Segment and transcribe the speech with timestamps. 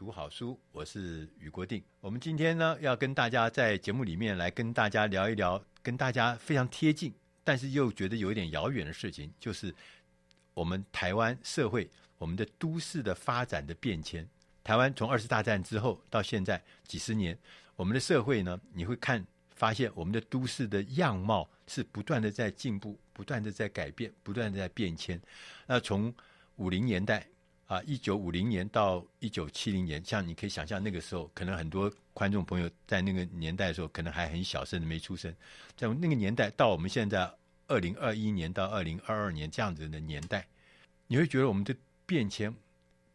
[0.00, 1.84] 读好书，我是俞国定。
[2.00, 7.12] 我们今天呢，要跟大家在节目里面来跟大家聊一聊，跟大家非常贴近，
[7.44, 9.74] 但是又觉得有一点遥远的事情，就是
[10.54, 14.26] 我们台湾社会，我们的都市的发展的变迁。
[14.64, 17.38] 台湾从二次大战之后到现在几十年，
[17.76, 25.20] 我们的社会呢，你会看发现我们的都市的样貌是不断的在进步，不断的在改变，不断的在变迁。
[25.66, 26.10] 那从
[26.56, 27.26] 五零年代。
[27.70, 35.32] 啊，一九五零年到一九七零年，像你可以想象，那个时候可能很多观众朋友在那个年代的时候，可能还很小，甚至没出生。
[35.76, 37.32] 在那个年代到我们现在
[37.68, 40.44] 二零二一年到二零二二年这样子的年代，
[41.06, 41.72] 你会觉得我们的
[42.06, 42.52] 变迁，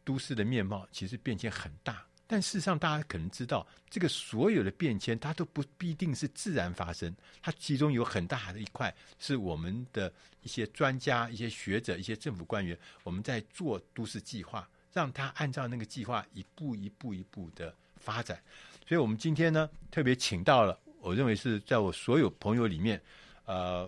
[0.06, 2.05] 都市的面貌其实变迁很大。
[2.28, 18.42] 但事实上，大家可能知道，这个所有的变迁，它都不必定是自然发生，它其中有很大的一块是我们的一些专家、一些学者、一些政府官员，我们在做都市计划，让它按照那个计划一步一步一步的发展。
[18.88, 23.00] 所以，我们今天呢，特别请到了，我认为是在我所有朋友里面，
[23.46, 23.88] 呃，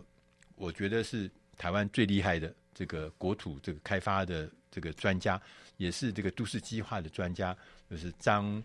[0.55, 5.41] 我觉得是台湾最厉害的这个国土这个开发的这个专家，
[5.77, 7.57] 也是这个都市计划的专家。
[7.89, 8.61] 就是张，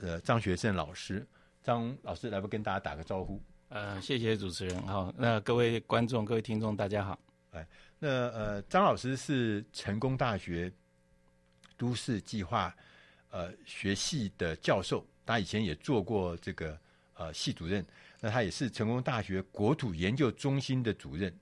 [0.00, 1.26] 呃，张学胜老师，
[1.62, 3.40] 张老师来不跟大家打个招呼？
[3.68, 7.18] 呃，谢谢主持人，好，那各位观众、各位听众，大家好。
[7.52, 7.66] 哎，
[7.98, 10.72] 那呃，张老师是成功大学
[11.76, 12.74] 都市计划
[13.30, 16.76] 呃学系的教授，他以前也做过这个
[17.14, 17.84] 呃系主任，
[18.20, 21.32] 那他也是成功大学国土研究中心的主任。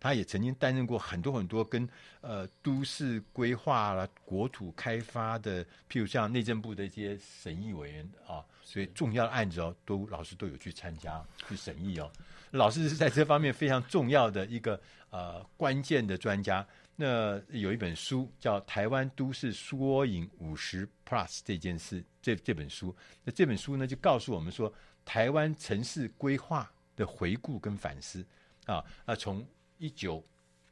[0.00, 1.88] 他也曾经担任过很多很多跟
[2.20, 12.10] 呃都市规划啦、国土开发的，譬如像内政部的一些审议委员啊，所以重要的案子哦，都老师都有去参加去审议哦。
[12.52, 16.66] 老师是在这方面非常重要的一个呃关键的专家。
[17.00, 22.92] 那有一本书叫《台湾都市缩影五十 Plus》这件事，这这本书，
[23.22, 24.72] 那这本书呢就告诉我们说，
[25.04, 28.26] 台湾城市规划的回顾跟反思
[28.66, 29.46] 啊，那从
[29.78, 30.22] 一九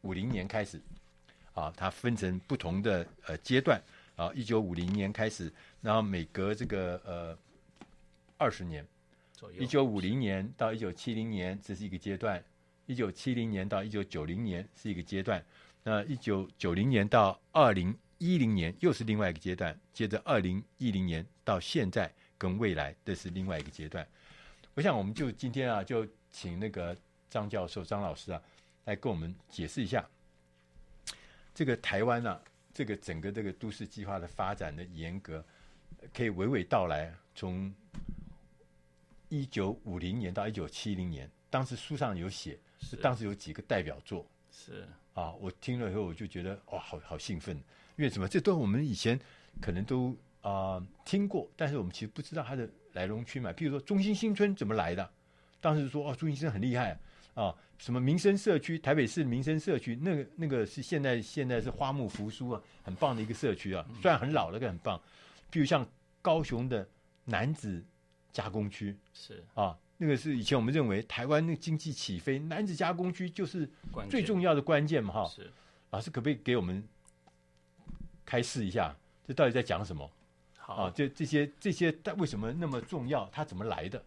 [0.02, 0.80] 五零年开始，
[1.54, 3.80] 啊，它分成不同的呃阶段
[4.16, 4.30] 啊。
[4.34, 7.38] 一九五零年开始，然后每隔这个呃
[8.36, 8.86] 二十年
[9.32, 12.42] 左右，一九五零年到一九七零年这是一个阶段，
[12.86, 15.42] 一九七零年到一九九零年是一个阶段，
[15.82, 24.06] 那一九九零年到二零一零年又是另外一个阶段，接着二零一零年到现在跟未来这是另外一个阶段。
[24.74, 26.96] 我想我们就今天啊，就请那个
[27.30, 28.42] 张教授、张老师啊。
[28.86, 30.08] 来跟我们解释一下，
[31.52, 32.40] 这个台湾呢、啊，
[32.72, 35.44] 这个整个这个都市计划的发展的严格，
[36.14, 37.12] 可以娓娓道来。
[37.34, 37.74] 从
[39.28, 44.24] 一九五零年到一九七零年，当时书上有写，是当时有几个代表作。
[44.52, 47.56] 是啊，我听了以后我就觉得哇，好好兴奋，
[47.96, 48.28] 因为什么？
[48.28, 49.18] 这都我们以前
[49.60, 53.52] 可能都啊、呃、听过，但是我们其实不知道它的来龙去脉。
[53.52, 55.10] 譬如说中心新村怎么来的？
[55.60, 56.96] 当时说哦，中兴新村很厉害。
[57.36, 58.78] 啊，什么民生社区？
[58.78, 64.98] 台北市民生社区，那个那个是现在现在是花木扶疏啊，很棒的一个社区啊，虽然很老了，但很棒。
[65.50, 65.86] 比如像
[66.22, 66.88] 高雄的
[67.26, 67.84] 男子
[68.32, 73.68] 加工区，是啊，那个是以前我们认为台湾那个经济起飞，男子加工区就是
[74.08, 75.24] 最重要的关键嘛，哈。
[75.26, 75.50] 是，
[75.90, 76.82] 老师可不可以给我们
[78.24, 78.96] 开示一下，
[79.26, 80.10] 这到底在讲什么？
[80.56, 83.28] 好啊，这这些这些，但为什么那么重要？
[83.30, 84.02] 它怎么来的？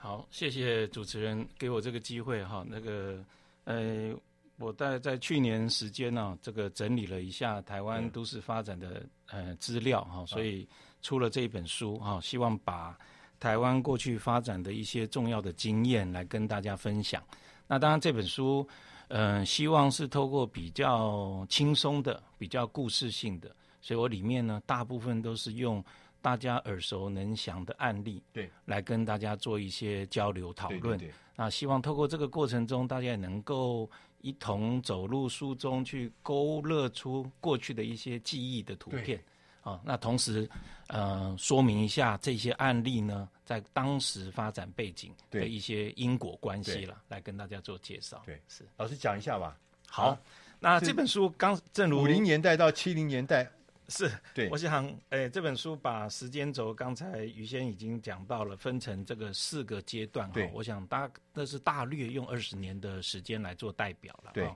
[0.00, 2.64] 好，谢谢主持人给我这个机会哈。
[2.68, 3.18] 那个，
[3.64, 4.14] 呃，
[4.56, 10.66] 我大概在去年时间呢、啊，这个整理了一下台湾都市发展的呃资料哈，所以
[11.02, 12.96] 出了这一本书哈，希望把
[13.40, 17.20] 台湾过去发展的一些重要的经验来跟大家分享。
[17.66, 18.66] 那当然这本书，
[19.08, 25.84] 嗯、呃，希望是透过比较轻松的、比较故事性的，所以我里面呢，大部分都是用
[26.20, 30.80] 大家耳熟能详的案例，对，来跟大家做一些交流讨论。
[30.80, 39.22] 对对对，那希望透过这个过程中，大家也能够一同走入书中去勾勒出过去的一些记忆的图片。
[39.62, 40.48] 啊，那同时，
[40.86, 48.22] 呃，说明一下这些案例呢，在当时发展背景的一些因果关系了，来跟大家做介绍。
[48.24, 49.58] 对，是老师讲一下吧。
[49.86, 50.20] 好，啊、
[50.58, 53.50] 那这本书刚正如五零年代到七零年代，
[53.88, 54.48] 是对。
[54.50, 60.30] 我想，哎、欸，这本书把时间轴，刚才于先已经讲到了，分成这个四个阶段。
[60.30, 64.30] 哈，我想大那是大略用二十年的时间来做代表了。
[64.34, 64.48] 对。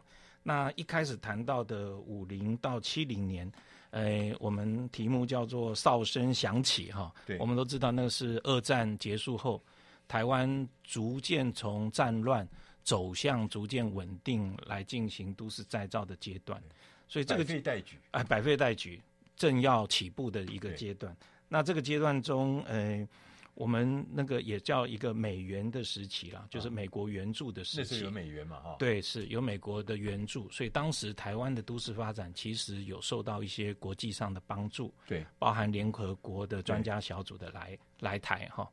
[0.43, 3.51] 那一开始谈到的五零到七零年。
[3.93, 9.63] 呃，我们题目叫做“哨声响起”哈，对，我们都知道那是二战结束后，
[10.09, 12.49] 台湾逐渐从战乱
[12.83, 16.59] 走向逐渐稳定来进行都市再造的阶段，
[17.07, 18.99] 所以这个百废待举，哎，百废待举，
[19.37, 21.17] 正要起步的一个阶段。
[21.49, 23.07] 那这个阶段中，呃。
[23.55, 27.95] 我们那个也叫一个美元的时期啦，就是美国援助的时期。
[27.95, 28.59] 那是有美元嘛？
[28.59, 34.91] 哈，对，是有美国的援助，所以当时台湾的都市发展其实有受到一些国际上的帮助。
[35.07, 38.67] 对，包含联合国的专家小组的来来台哈。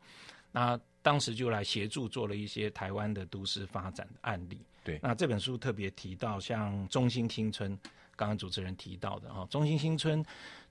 [0.49, 4.61] 那当时就来协助做了一些台湾的都市发展的案例。
[4.81, 7.77] 对，那这本书特别提到像中心新村，
[8.19, 10.21] 刚刚主持人提到的哈，中心新村。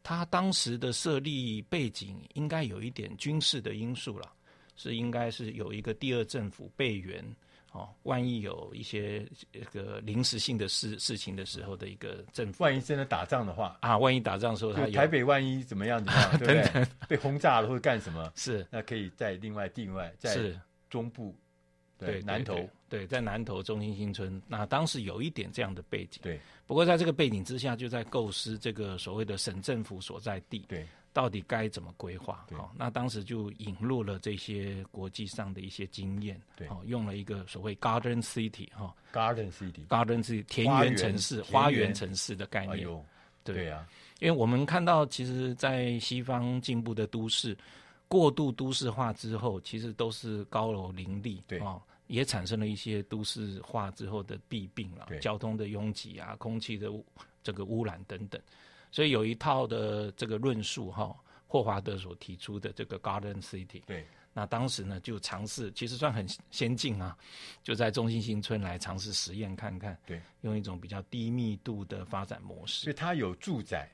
[0.02, 4.30] 它当时的设立背景应该有一点军事的因素了，
[4.76, 7.24] 是应该是有一个第二政府备援
[7.72, 16.86] 哦，万一有一些这个临时性的事事情的时候的一个政府，万一真的打仗的话啊，万一打仗的时候，他台北万一怎么样怎么样， 对不对？
[17.08, 18.30] 被轰炸了或者干什么？
[18.36, 20.38] 是，那可以在另外另外在
[20.88, 21.34] 中部。
[21.98, 22.54] 对，南投
[22.88, 26.20] 对，在南投中心新村，那当时有一点这样的背景。
[26.22, 32.46] 对，不过在这个背景之下，就在构思这个所谓的省政府所在地，对，到底该怎么规划？
[32.52, 42.88] 好，那当时就引入了这些国际上的一些经验，对，哦，用了一个所谓 Garden City 哈，Garden City，Garden City 田园城市、花园城市的概念。
[42.88, 43.04] 哎、
[43.44, 43.86] 对，对啊，
[44.20, 47.56] 因为我们看到，其实，在西方进步的都市。
[48.10, 56.90] 过度都市化之后，其实都是高楼林立，对啊、哦，也产生了一些都市化之后的弊病了，交通的拥挤啊，空气的
[57.42, 58.40] 这个污染等等。
[58.90, 61.14] 所以有一套的这个论述哈，
[61.46, 67.16] 霍华德所提出的这个 Garden City，对，那当时呢就尝试，其实算很先进啊，
[67.62, 73.88] 就在中心新村来尝试实验看看，对，用一种比较低密度的发展模式，所以它有住宅。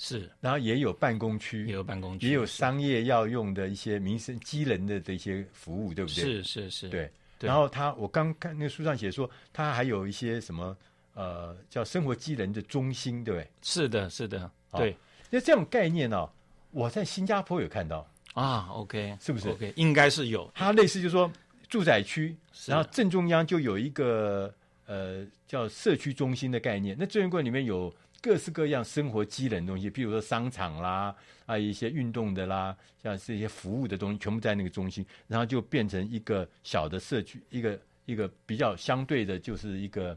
[0.00, 6.22] 是，然后也有办公区，也有办公区，也有商业要用的一些民生机能的这些服务，对不对？
[6.22, 7.10] 是是是，对。
[7.40, 10.76] 然后他，我刚看那个书上写说，他还有一些什么
[11.14, 13.50] 呃，叫生活机能的中心，对不对？
[13.62, 14.96] 是的，是的，对。
[15.30, 16.30] 那这种概念呢、哦，
[16.70, 18.68] 我在新加坡有看到啊。
[18.70, 20.50] OK，是不是？OK，应该是有。
[20.54, 21.30] 它类似就是说
[21.68, 22.36] 住宅区，
[22.66, 24.52] 然后正中央就有一个
[24.86, 26.96] 呃叫社区中心的概念。
[26.98, 27.92] 那这个里面有。
[28.20, 31.14] 各式各样生活机能的东西，比如说商场啦，
[31.46, 40.12] 啊一些运动的啦，像是一些服务的东西，全部在那个中心，然后就变成一个小的社区，一个一个比较相对的，就是一个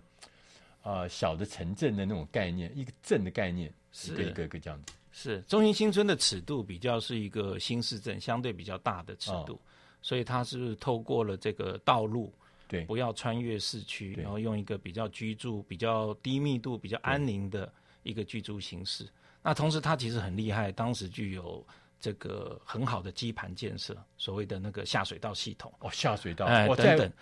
[0.82, 4.94] 啊、呃、小的城镇的那种概念，一个镇的概念，是一个一个一个这样子。
[5.12, 9.60] 是中心新村的尺度比较是一个新市镇，相对比较大的尺度，哦、
[10.02, 12.34] 所以它是透过了这个道路。
[12.68, 17.72] 对，不要穿越市区，然后用一个比较居住、比较低密度、比较安宁的。
[18.04, 19.08] 一个居住形式，
[19.44, 21.66] 那同时它其实很厉害，当时具有
[22.00, 27.14] 这个很好的基盘建设，所谓的那个下水道系统哦，下水道哎等等，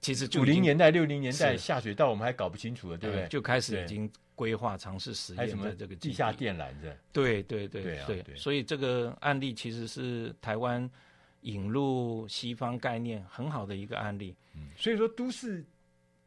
[0.00, 3.28] 其实五零年代、六零年代下水道我们还搞不清楚了，对不对？
[3.28, 10.88] 就开始已经规划尝试实验在这个地下电缆的，对对对对、啊、对，所以这个案例其实是台湾
[11.42, 14.34] 引入西方概念很好的一个案例。
[14.54, 15.64] 嗯，所以说都市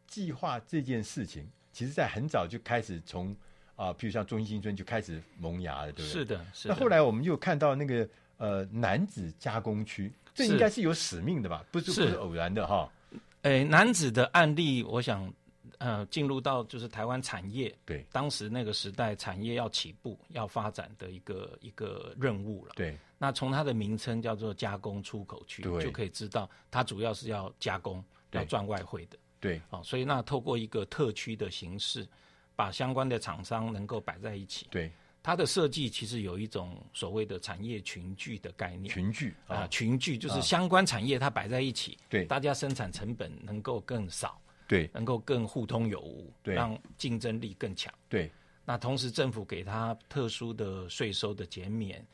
[0.07, 3.36] 计划这件事情，其实在很早就开始从。
[3.75, 6.19] 啊，譬如像中兴新村就开始萌芽了，对不对？
[6.19, 6.73] 是的，是的。
[6.73, 11.65] 那后来我们又看到那个呃男子加工区，这应该是有使命的吧？
[11.71, 12.87] 不是，是不是偶然的哈。
[13.41, 15.33] 诶，男子的案例，我想
[15.79, 22.73] 呃进入到就是台湾产业，对，当时那个时代产业要起步要发展的一个一个任务了。
[22.75, 22.95] 对。
[23.17, 29.17] 那从它的名称叫做加工出口区，就可以知道它主要是要加工，要赚外汇的。
[29.39, 29.59] 对。
[29.71, 32.07] 哦，所以那透过一个特区的形式。
[32.55, 34.91] 把相关的厂商能够摆在一起，对
[35.24, 38.93] 它的设计其实有一种所谓的产业群聚的概念。
[38.93, 47.93] 群聚啊，群聚就是相关产业它摆在一起，对，大家生产成本能够更少，对，能够更互通有无，对，让竞争力更强。
[48.10, 48.31] 对，
[48.65, 52.05] 那同时政府给他特殊的税收的减免。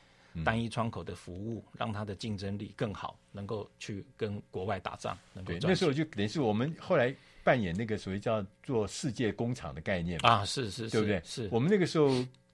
[0.46, 5.17] 单一窗口的服务，让它的竞争力更好，能够去跟国外打仗。
[5.34, 7.15] 能够对，那时候就等于是我们后来
[7.48, 11.22] 扮演那个所谓叫做世界工厂的概念啊，是是，是，对不对？
[11.24, 12.10] 是我们那个时候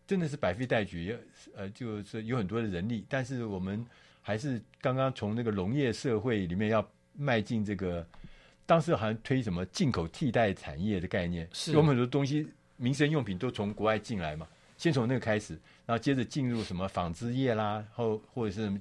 [0.06, 1.18] 真的是百废待举，
[1.56, 3.84] 呃，就是有很多的人力，但是我们
[4.22, 8.06] 还是刚刚从那个农业社会里面要迈进这个，
[8.68, 12.48] 当时好像推什么进口替代产业的概念，是我们很多东西
[12.78, 14.48] 民生用品都从国外进来嘛。
[14.78, 15.54] 先从那个开始，
[15.88, 18.72] 然后接着进入什么纺织业啦，后或者是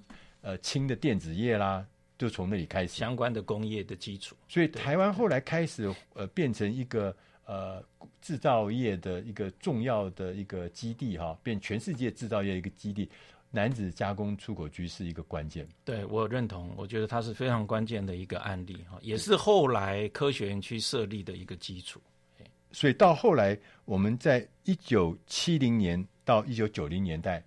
[0.43, 1.87] 呃轻的电子业啦，
[2.23, 4.37] 就从那里开始相关的工业的基础。
[4.49, 7.13] 所以台湾后来开始呃变成一个
[7.47, 7.83] 呃
[8.21, 13.11] 制造业的一个重要的一个基地哈，变全世界制造业一个基地，
[13.51, 15.67] 男子加工出口局是一个关键。
[15.85, 22.01] 对，我认同，我觉得它是非常关键的一个案例哈，也是后来科学园区设立的一个基础。
[22.71, 27.45] 所以到后来，我们在一九七零年到一九九零年代，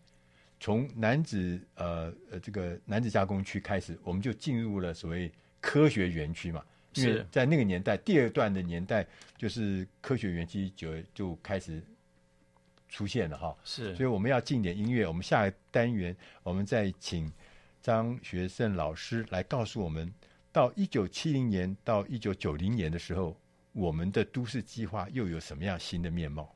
[0.66, 5.32] 从男子呃呃这个男子加工区开始，我们就进入了所谓
[5.62, 6.66] 科学园区嘛。
[6.96, 9.06] 因为在那个年代，第二段的年代
[9.38, 11.84] 就是科学园区就就开始
[12.90, 13.56] 出现了哈。
[13.64, 15.08] 是，所以我们要进点音乐。
[15.08, 17.32] 我们下一个单元，我们再请
[17.80, 20.12] 张学胜老师来告诉我们，
[20.52, 23.40] 到一九七零年到一九九零年的时候。
[23.72, 26.55] 我们的都市计划又有什么样新的面貌？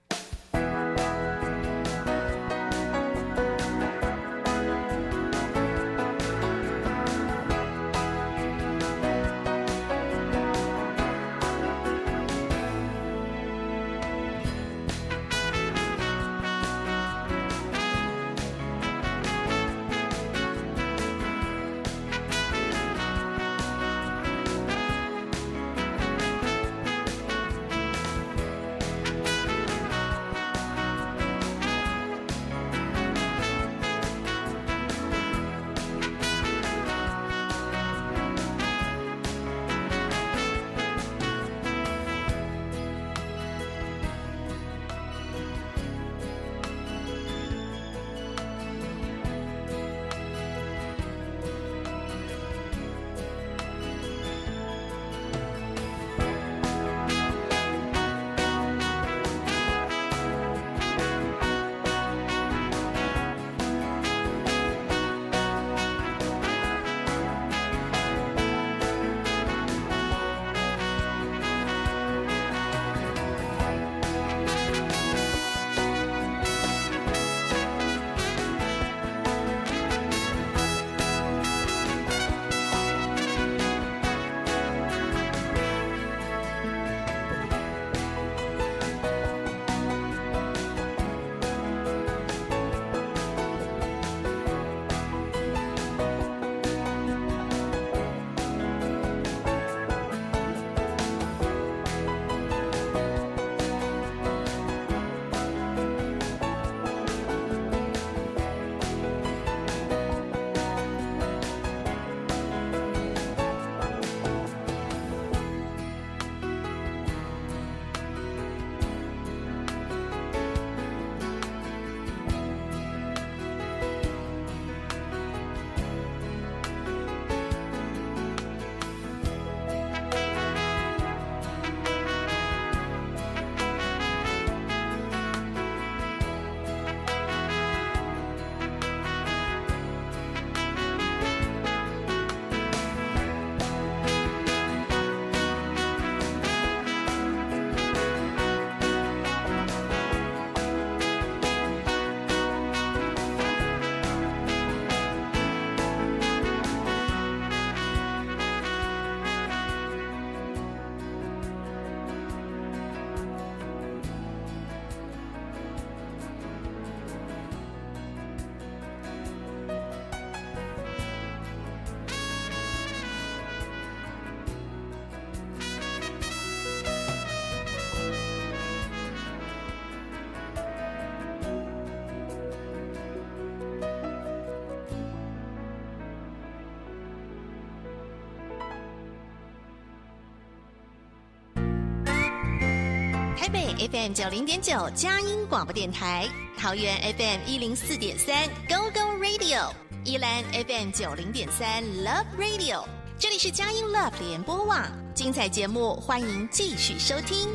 [193.51, 199.73] 北 FM 九零点九佳音广播电台，桃园 FM 一零四点三 Go Go Radio，
[200.05, 202.85] 宜兰 FM 九零点三 Love Radio，
[203.17, 204.85] 这里是佳音 Love 联播网。
[205.15, 207.49] 精彩节目，欢迎继续收听。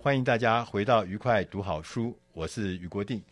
[0.00, 3.22] 欢迎大家回到愉快读好书，我是余国定。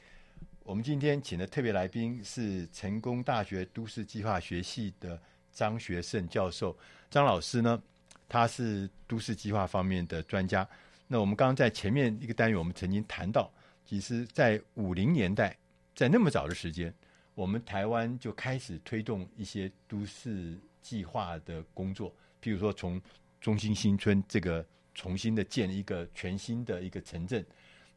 [0.63, 5.21] 我们今天请的特别来宾是成功大学都市计划学系的
[5.53, 6.77] 张学胜教授。
[7.11, 7.83] 张老师呢，
[8.29, 10.69] 他是都市计划方面的专家。
[11.09, 13.53] 那我们刚刚在前面一个单元，我们曾经谈到，
[13.85, 15.57] 其实，在五零年代，
[15.95, 16.93] 在那么早的时间，
[17.35, 23.01] 我们台湾就开始推动一些都市计划的工作，譬如说从
[23.41, 27.47] 中心新村这个重新的建一个全新的一个城镇，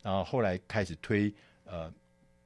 [0.03, 1.33] 然后后来开始推
[1.65, 1.91] 呃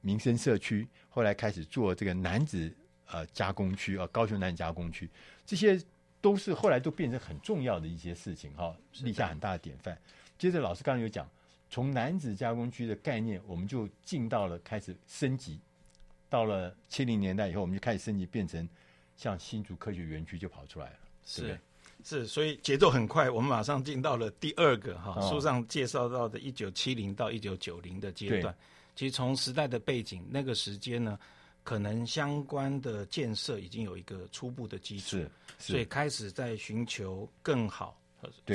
[0.00, 2.74] 民生社区，后来开始做这个男子
[3.06, 5.10] 呃加工区啊、呃，高雄男子加工区，
[5.44, 5.78] 这些
[6.24, 9.94] 都是后来都变成很重要的一些事情哈，立下很大的典范。
[10.38, 11.28] 接着，老师刚刚有讲，
[11.68, 15.60] 从男子加工区的概念，我们就进到了开始升级。
[16.30, 18.66] 到了七零年代以后，我们就开始升级，变成
[19.18, 20.96] 像新竹科学园区就跑出来了。
[21.26, 21.58] 是对对
[22.02, 28.56] 是，所以节奏很快，我们马上进到了第二个哈、哦、书上介绍到的一九七零到一九九零的阶段。
[28.96, 31.18] 其实从时代的背景，那个时间呢，
[31.64, 35.18] 可能相关的建设已经有一个初步的基础，
[35.58, 37.98] 所以开始在寻求更好。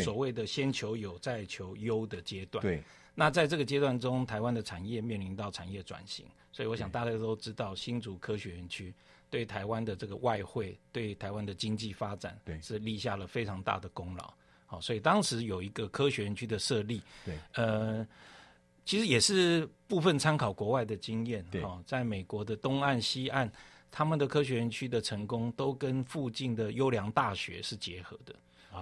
[0.04, 2.60] 所谓的先求有再求优的阶段。
[2.62, 2.82] 对，
[3.14, 8.92] 那在这个阶段中，台湾的产业面临到产业转型，所以我想大家都知道，新竹科学园区
[9.30, 14.34] 对台湾的这个外汇、对台湾的经济发展，对，是立下了非常大的功劳。
[14.66, 18.08] 好，所以当时有一个科学园区的设立，对，呃，
[18.90, 21.46] 其实也是部分参考国外的经验。
[21.52, 23.48] 对，在美国的东岸、西岸，
[23.92, 28.34] 他们的科学园区的成功，都跟附近的优良大学是结合的。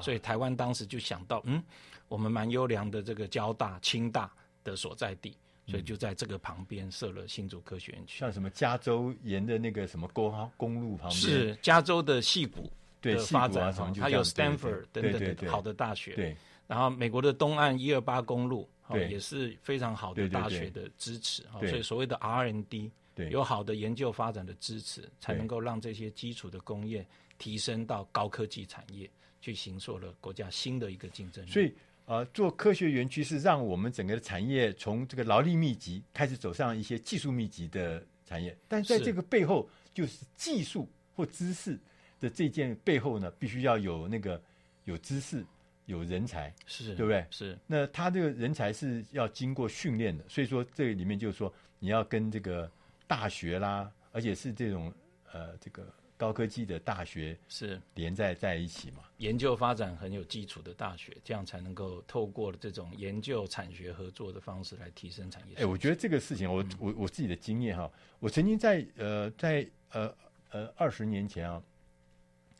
[0.01, 1.61] 所以台湾当时就想到，嗯，
[2.07, 4.31] 我们蛮优良的这个交大、清大
[4.63, 5.35] 的所在地，
[5.67, 8.17] 所以就在这个旁边设了新竹科学园区。
[8.17, 16.13] 像什么加州沿着那个什么公公路旁边，是加州的戏谷的发展，啊、它有 Stanford 等等好的大学。
[16.13, 21.43] 对，然后美国的东岸一二八公路，对，也是非常好的大学的支持。
[21.59, 27.05] 所以所谓的 R&D，对，有好的研究发展的支持，才能够让这些基础的工业
[27.37, 29.09] 提升到高科技产业。
[29.39, 31.49] 去形塑了国家新的一个竞争力。
[31.51, 31.71] 所以，
[32.05, 38.57] 呃，做科学园区是让我们整个的产业从这个劳力密集开始走上一些技术密集的产业。
[38.67, 41.79] 但在这个背后，就是技术或知识
[42.19, 44.41] 的这件背后呢，必须要有那个
[44.85, 45.45] 有知识、
[45.87, 47.25] 有人才，是对不对？
[47.31, 47.57] 是。
[47.65, 52.71] 那他这个人才是要经过训练的，所以说这个里面就是说，你要跟这个
[53.07, 54.93] 大学啦，而且是这种
[55.31, 55.91] 呃这个。
[56.19, 59.03] 高科技的大学是连在在一起嘛？
[59.17, 65.53] 研究发展很有基础的大学，这样才能够透过这种研究产学合作的方式来提升产业。
[65.57, 70.11] 哎、欸，我觉得这个事情我，我我我自己的经验哈，我曾经在呃在呃
[70.49, 71.61] 呃二十年前啊，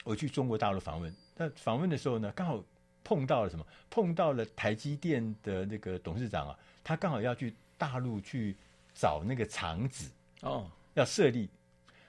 [0.04, 2.64] 我去中国大陆访问，那访问的时候呢，刚好
[3.08, 3.66] 碰到了什么？
[3.90, 8.54] 碰到了台积电的那个董事长啊，他刚好要去大陆去
[8.94, 10.10] 找那个厂址
[10.42, 11.50] 哦，要设立。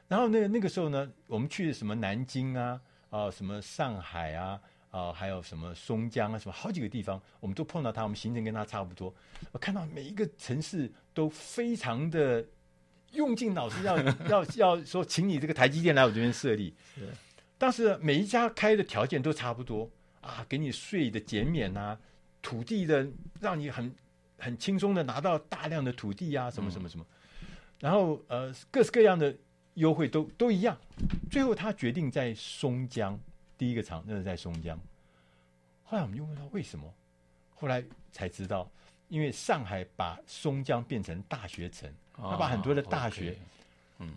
[0.09, 2.81] 然后那个那个时候呢，我们去什么南京啊，
[3.11, 9.15] 啊、呃、什么上海啊，啊、呃、还有什么松江啊，什么好几个地方，我们都碰到他，我们行程跟他差不多。
[9.53, 12.45] 我看到每一个城市都非常的
[13.13, 13.97] 用尽脑汁，要
[14.29, 16.75] 要要说，请你这个台积电来我这边设立。
[16.97, 17.07] 是，
[17.57, 19.89] 当时每一家开的条件都差不多
[20.29, 21.99] 啊，给你税的减免啊，
[22.41, 23.07] 土地的
[23.41, 23.95] 让你很
[24.39, 27.05] 很轻松的拿到大量的土地啊，什么什么什么。
[27.41, 27.47] 嗯、
[27.81, 29.35] 然后呃，各式各样的。
[29.75, 30.77] 优惠都都一样，
[31.31, 33.17] 最后他决定在松江
[33.57, 34.77] 第一个厂，那是在松江。
[35.85, 36.93] 后来我们就问他为什么，
[37.55, 38.69] 后来才知道，
[39.07, 43.39] 因为上海把松江变成大学城，他把很多的大学，
[44.01, 44.13] 嗯，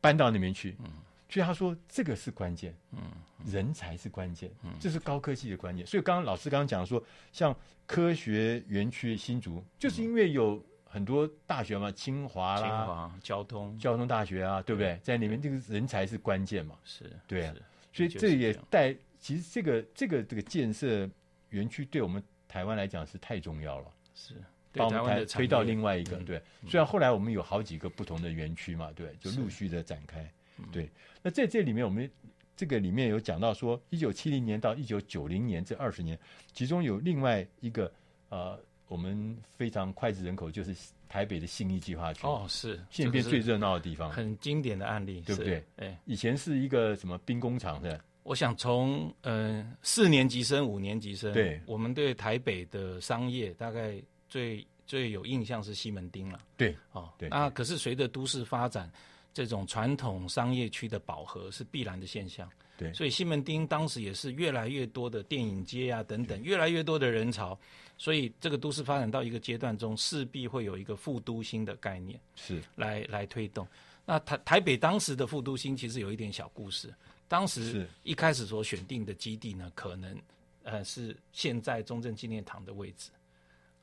[0.00, 0.90] 搬到那边去，嗯，
[1.32, 3.00] 所以他说这个是关键，嗯，
[3.44, 5.86] 人才是关键，嗯，这是高科技的关键。
[5.86, 10.64] 所以刚刚老师刚刚讲说，像科学园区新竹，就是因为有。
[10.84, 15.00] 很多大学嘛，清华啦，清华交通交通大学啊，对不对？
[15.02, 17.54] 在里面这个人才是关键嘛，是对啊，
[17.94, 21.08] 所以这也带，其实这个这个这个建设
[21.48, 24.34] 园区对我们台湾来讲是太重要了，是
[24.70, 26.38] 把我们台推到另外一个对。
[26.68, 30.30] 虽然后来我们有好几个不同的园区嘛，对，就陆续的展开。
[30.70, 30.88] 对，
[31.22, 32.10] 那在这里面我们
[32.56, 36.18] 这个里面有讲到说，一九七零年到一九九零年这二十年，
[36.52, 37.92] 其中有另外一个
[38.28, 38.58] 呃。
[38.88, 40.76] 我们非常脍炙人口，就是
[41.08, 45.64] 台北的信义计划区哦，是现在变最热闹的地方，很经典的案例，对不对？
[45.76, 47.98] 哎，以前是一个什么兵工厂的？
[48.22, 53.94] 我想从呃四年级生、五年级生，对，我们对台北的商业大概
[54.28, 57.30] 最最有印象是西门町了，对，哦，对。
[57.30, 58.92] 那可是随着都市发展，
[59.32, 62.48] 这种传统商业区的饱和是必然的现象。
[62.76, 67.58] 对，所以西门町当时也是越来越多的电影街啊等等，越来越多的人潮，
[67.98, 73.68] 所以这个都市发展到一个阶段中，势必会有一个副都心的概念，是来来推动。
[74.04, 76.92] 那台台北当时的副都心其实有一点小故事，
[77.28, 80.18] 当时一开始所选定的基地呢，可能
[80.62, 83.10] 呃是现在中正纪念堂的位置。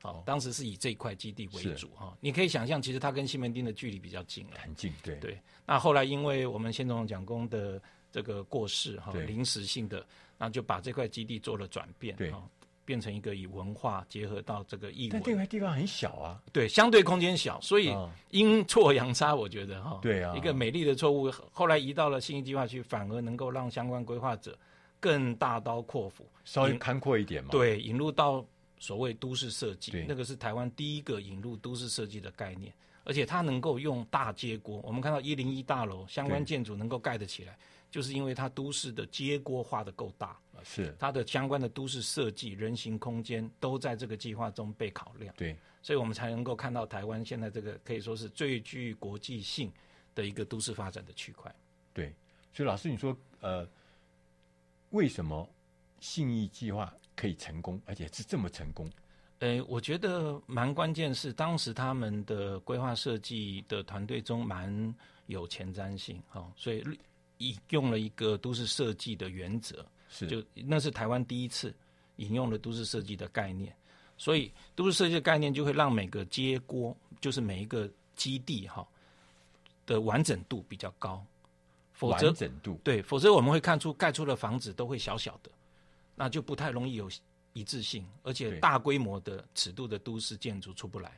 [0.08, 5.16] 哦，当时是以这一块基地为主哈、哦，你可以想象，其实它跟西门町的距离比较近了，很近，对。
[5.16, 5.38] 对。
[5.66, 10.04] 那后来因为我们先总统蒋公的这个过世哈，临、哦、时性的，
[10.38, 12.42] 那就把这块基地做了转变，对、哦，
[12.84, 15.10] 变成一个以文化结合到这个艺文。
[15.10, 17.94] 但这块地方很小啊，对，相对空间小，所以
[18.30, 24.58] 阴错阳差，我觉得哈，对啊，一个美丽的错误，后来移到了信义计划区，反而能够让相关规划者
[24.98, 28.42] 更大刀阔斧，稍微宽阔一点嘛，对，引入到。
[28.80, 34.78] 所谓都市设计，那个是台湾第一个引入都市设计的概念，而且它能够用大街锅。
[34.78, 37.58] 我们看到一零一大楼相关建筑能够盖得起来，
[37.90, 45.32] 就是因为它都市的街锅画的够大，是它的相关的都市设计、人行空间都在这个计划中被考量。
[45.36, 49.70] 对，所以我们才能够看到台湾现在这个可以说是最具国际性
[50.14, 51.54] 的一个都市发展的区块。
[51.92, 52.14] 对，
[52.50, 53.68] 所以老师你说，呃，
[54.88, 55.46] 为什么
[56.00, 56.90] 信义计划？
[57.20, 58.88] 可以成功，而且是这么成功。
[59.40, 64.94] 诶，我觉得蛮关键是当时他们的规划设计的团队中蛮
[65.26, 66.82] 有前瞻性，哈，所以
[67.38, 71.74] 引用了一个都市设计的原则，是就那是台湾第一次
[72.16, 73.74] 引用了都市设计的概念，
[74.16, 78.86] 所以都市设计的概念就会让每个街锅，就是每一个基地哈
[79.84, 81.22] 的完整度比较高，
[81.92, 85.50] 否则完整度对，否则我们会看出盖出的房子都会小小的。
[86.20, 87.10] 那就不太容易有
[87.54, 91.10] 一致性，而且大规模的尺度的都市建筑出不来。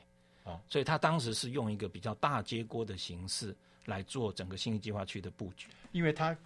[0.44, 3.52] 哦，所以他当时是用一个比较大接锅的形式
[3.86, 6.36] 来做整个新义计划区的布局，因为它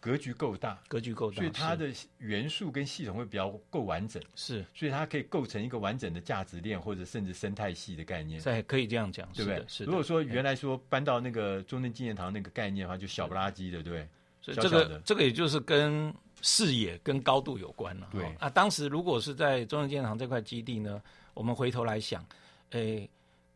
[0.00, 4.20] 格局够大，格局够大，所以它的元素跟系统会比较够完整。
[4.34, 8.42] 是，所以它可以构成一个完整的价值链，或者甚至生态系的概念。
[8.42, 9.64] 对，可以这样讲，对不对？
[9.68, 9.84] 是。
[9.84, 14.08] 如果说原来说搬到那个中正纪念堂那个概念的话，就小不拉几的，对不对？
[14.42, 16.12] 所以这个这个也就是跟。
[16.42, 18.08] 视野跟高度有关了。
[18.12, 21.02] 对啊，当时如果是在中正纪念堂这块基地呢，
[21.34, 22.24] 我们回头来想，
[22.70, 23.08] 诶，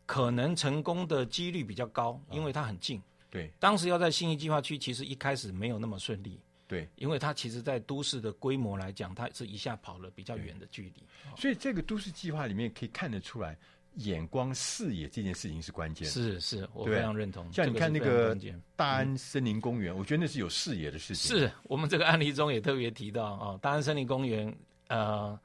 [0.07, 3.03] 可能成功的几率比较高，因为它很近。
[3.31, 6.41] 对，当时要在新义计划区，其实一开始没有那么顺利。
[6.67, 11.03] 对，因为它其实，在都市的规模来讲，它是一下跑了比较远的距离。
[11.37, 13.57] 所以这个都市计划里面可以看得出来。
[13.97, 17.51] 眼光视野这件事情是关键，是是，我非常认同。
[17.53, 18.37] 像你看那个
[18.75, 21.37] 大安森林公园，嗯，我觉得那是有视野的事情。
[21.37, 24.53] 是我们这个案例中也特别提到啊，大安森林公园，
[24.89, 25.39] 呃，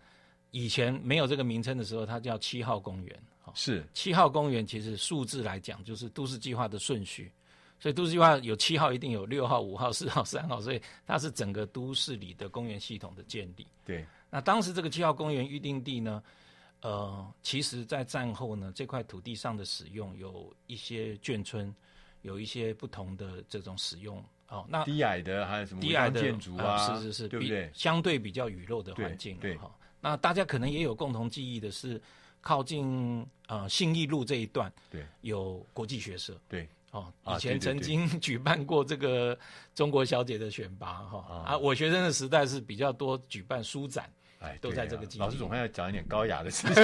[0.52, 3.20] 以前没有这个名称的时候，它叫七号公园。
[3.56, 7.32] 是七号公园，其实数字来讲就是都市计划的顺序，
[7.80, 13.66] 所以都市计划有七号，一定有六号、五号、四号、三号，所以它是整个都市里的公园系统的建立。
[13.84, 16.22] 对，那当时这个七号公园预定地呢？
[16.82, 21.76] 呃，其实，在战后呢，这块土地上的使用有一些眷村，
[22.22, 24.24] 有一些不同的这种使用。
[24.48, 26.88] 哦，那低矮的还有什么低矮的建筑啊？
[26.88, 27.70] 呃、是是是，对不对？
[27.74, 29.38] 相对比较雨漏的环境。
[29.38, 32.02] 对，哈、哦，那大家可能也有共同记忆的是，
[32.40, 36.40] 靠近呃信义路这一段，对，有国际学社。
[36.48, 39.38] 对，哦，以前曾经 举办过这个
[39.76, 44.10] 中国小姐的选拔，哈啊，啊，我学生的时代是比较多举办书展。
[44.40, 45.06] 哎，都在这个。
[45.18, 46.84] 老师总还要讲一点高雅的事情，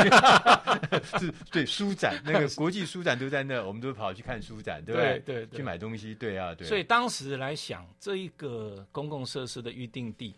[1.20, 5.20] 是，对，书展那个国际书展都在那，我们都跑去看书展，对不对？
[5.20, 6.68] 对，对，去买东西，对啊，对。
[6.68, 10.36] 所以当时来想，这一个公共设施的预定地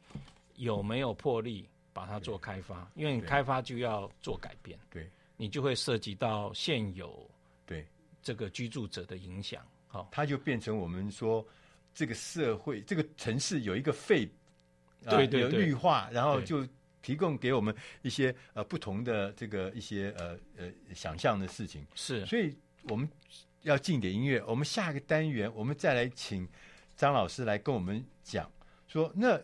[0.57, 2.87] 有没有魄力把它做开发？
[2.93, 7.27] 因为你开发就要做改变，对，你就会涉及到现有
[7.65, 7.83] 对
[8.21, 11.43] 这个居住者的影响，好，它就变成我们说
[11.95, 14.29] 这个社会这个城市有一个废，
[15.09, 16.63] 对对，有绿化，然后就。
[17.01, 21.85] 提供给我们一些呃不同的这个一些呃呃想象的事情。
[21.95, 23.09] 是，所以我们
[23.63, 24.43] 要进点音乐。
[24.45, 26.47] 我们下个单元，我们再来请
[26.95, 28.51] 张老师来跟我们讲
[28.87, 29.39] 说，那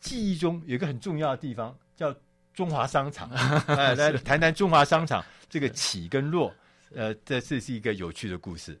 [0.00, 2.14] 记忆中有一个很重要的地方叫
[2.54, 3.30] 中华商场，
[3.66, 6.54] 呃， 来谈谈中华商场这个起跟落，
[6.94, 8.78] 呃，这这是一个有趣的故事。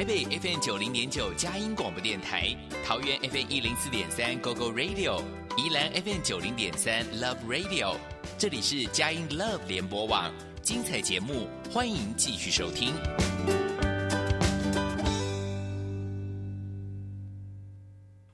[0.00, 5.22] 台北 FM 九零点九佳音广播电台，桃园 FM 一零四点三 GO GO Radio，
[5.58, 7.96] 宜兰 FM 九零点三 Love Radio，
[8.38, 10.32] 这里是佳音 Love 联播网，
[10.62, 12.94] 精彩节目欢迎继续收听。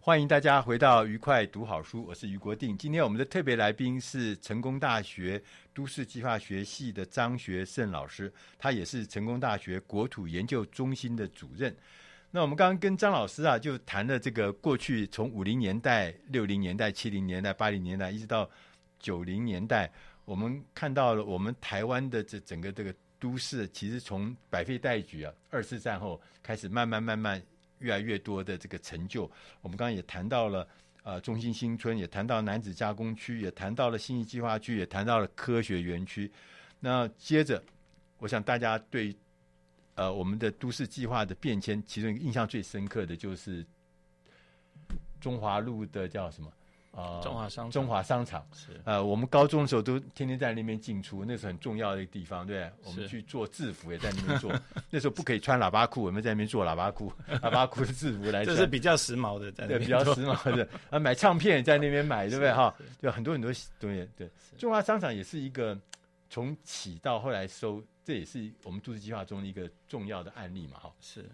[0.06, 2.78] 欢迎大家回到愉快读好书，我是于国定。
[2.78, 5.42] 今天我们的特别来宾是成功大学
[5.74, 11.76] 都市计划学系的张学胜老师，他也是成功大学国土研究中心的主任。
[12.30, 18.48] 那我们刚刚跟张老师啊，就谈了这个过去从五零年代、六零年代、七零年代、八零年代，一直到
[19.00, 19.90] 九零年代，
[20.24, 27.42] 我们看到了我们台湾的这整个这个都市，其实从百废待举啊，二次战后开始慢慢慢慢。
[27.78, 30.66] 越来越多的这个成就，我们刚刚也谈到了，
[31.02, 36.30] 呃，中心新村，也谈到男子加工区，也谈到了新义计划区，也谈到了科学园区。
[36.80, 37.62] 那接着，
[38.18, 39.14] 我想大家对，
[39.94, 43.64] 呃，我们的都市计划的变迁，其中一个印象最深刻的就是
[45.20, 46.52] 中华路的叫什么？
[46.96, 48.44] 啊，中华商中华商场。
[48.52, 48.80] 是。
[48.84, 54.52] 呃，我们高中的时候都天天在那边进出，那是很重要的一个地方，对，我们去做制服也在那边做，
[54.88, 60.66] 那时候不可以穿喇叭裤，我们在那边做喇叭裤， 喇叭裤的制服来，这是比较时髦的，在那边对，比较时髦的。
[60.88, 62.52] 啊，买唱片也在那边买，对不对？
[62.52, 62.74] 哈？
[63.00, 65.78] 对，很多很多东西，对，中华商场也是一个
[66.30, 70.90] 从起到后来收，这也是我们都市计划中的一个重要的案例嘛，哈。
[71.00, 71.28] 是，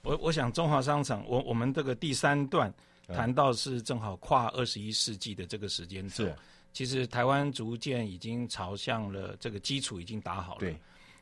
[0.00, 2.72] 我我想中华商场，我我们这个第三段。
[3.08, 6.26] 谈到是正好跨二十一世纪的这个时间轴，
[6.72, 10.74] 其实台湾逐渐已经朝向了这个基础已经打好了，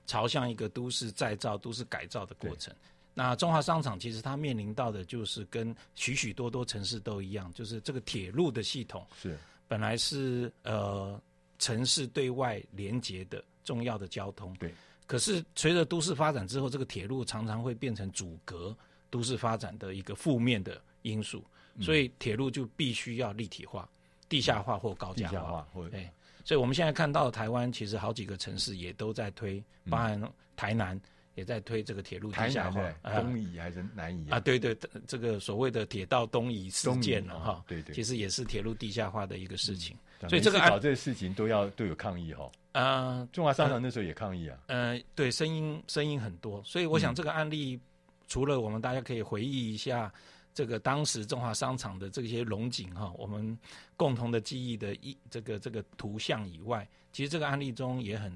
[0.07, 2.75] 朝向一个都市再造、都市改造的过程。
[3.13, 11.21] 那中华商场其实它面临到的就是跟许许多多城市都一样，就是这个铁路的系统是本来是呃
[11.59, 14.73] 城市对外连接的重要的交通，对。
[15.07, 18.75] 可是随着都市发展之后，这个铁路常常会变成阻隔
[19.11, 21.45] 都市发展的一个负面的因素。
[21.81, 23.89] 所以铁路就必须要立体化、
[24.29, 25.31] 地下化或高架化。
[25.31, 26.09] 地下化或对，
[26.45, 30.21] 所以我们现在看到台湾其实好几个城市也都在推，包含
[30.57, 31.01] 台南
[31.35, 32.81] 也在推这个铁路地下化。
[33.21, 34.39] 东移还是南移啊？
[34.39, 37.65] 对对，这个所谓的铁道东移事件了哈。
[37.67, 39.97] 对对，其实也是铁路地下化的一个事情。
[40.29, 42.51] 所以这个搞这个事情都要都有抗议哈。
[42.73, 44.59] 啊，中华商场那时候也抗议啊。
[44.67, 46.63] 嗯，对，声音声音很多。
[46.63, 47.81] 所以我想这个案例，
[48.29, 50.13] 除了我们大家可以回忆一下。
[50.53, 53.57] 这个当时中华商场的这些龙井哈，我们
[53.97, 58.33] 共同的记忆的一这个这个图像以外，其实这个案例中也很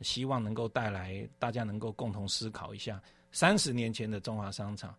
[0.00, 4.94] 希望能够带来大家能够共同思考一下，三十年前的中华商场，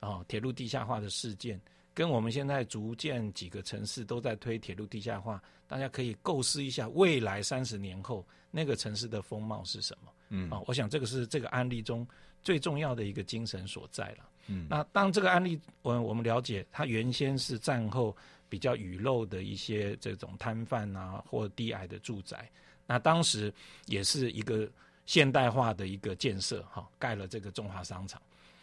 [0.00, 1.60] 哦，铁路地下化的事件，
[1.94, 10.12] 跟我们现在逐渐几个城市都在推铁路地下化，大家可以构思一下未来三十年后那个城市的风貌是什么？
[10.28, 12.06] 嗯，啊，我想这个是这个案例中
[12.42, 14.28] 最重要的一个精神所在了。
[14.46, 18.14] 嗯，那当这个案例，我我们了解，它原先是战后
[18.48, 22.48] 比较雨漏的一些这种摊贩啊，或低矮的住宅，
[22.86, 23.52] 那当时
[23.86, 24.68] 也是一个
[25.06, 28.20] 现代化的一个建设，哈，盖了这个中华商场。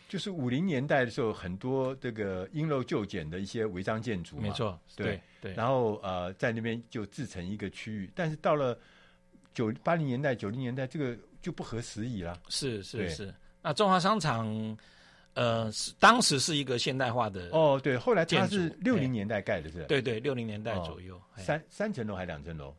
[0.08, 5.22] 就是五零年代的时候，很多这个因陋就简的一些违章建筑，没错，对对。
[5.42, 8.78] 对然后呃，在那边就自成一个区域，但是到了
[9.54, 12.40] 九八零年代、九零年代，这个就不合时宜了。
[12.50, 13.34] 是是是。
[13.64, 14.78] 那中华商场。
[15.34, 22.76] 呃，是当时是一个现代化的哦，对，后来它是六零年代盖的，是，对对，六零年代左右，三三层楼还是两层楼？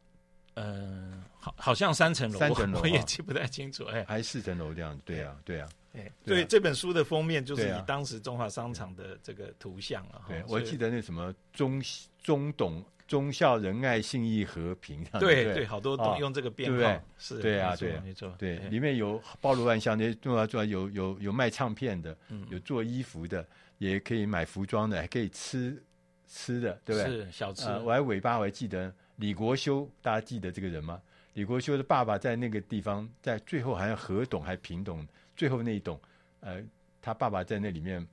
[0.54, 4.98] 嗯，好，好像三层楼，三层楼我也记不太清楚，哎，还是四层楼这样？
[5.04, 10.22] 对啊，对啊，哎，所以这本书的封面就是以当时中华商场的这个图像了。
[10.28, 11.82] 对，我记得那什么中
[12.22, 12.84] 中董。
[13.12, 22.16] 忠孝仁爱信义和平，对对，好多都用这个编号，是，对啊，对，没错，对，里面有包罗万象，那重要重要有有有卖唱片的，
[22.48, 23.46] 有做衣服的，
[23.76, 25.84] 也可以买服装的，还可以吃
[26.26, 27.10] 吃的，对不对？
[27.10, 27.68] 是小吃。
[27.84, 30.98] 我还尾巴我还记得李国修，大家记得这个人吗？
[31.34, 36.00] 李国修的爸爸在那个地方，在最后好像河董还平董，最后那一董，
[36.40, 36.64] 呃，
[37.02, 38.08] 他爸爸在那里面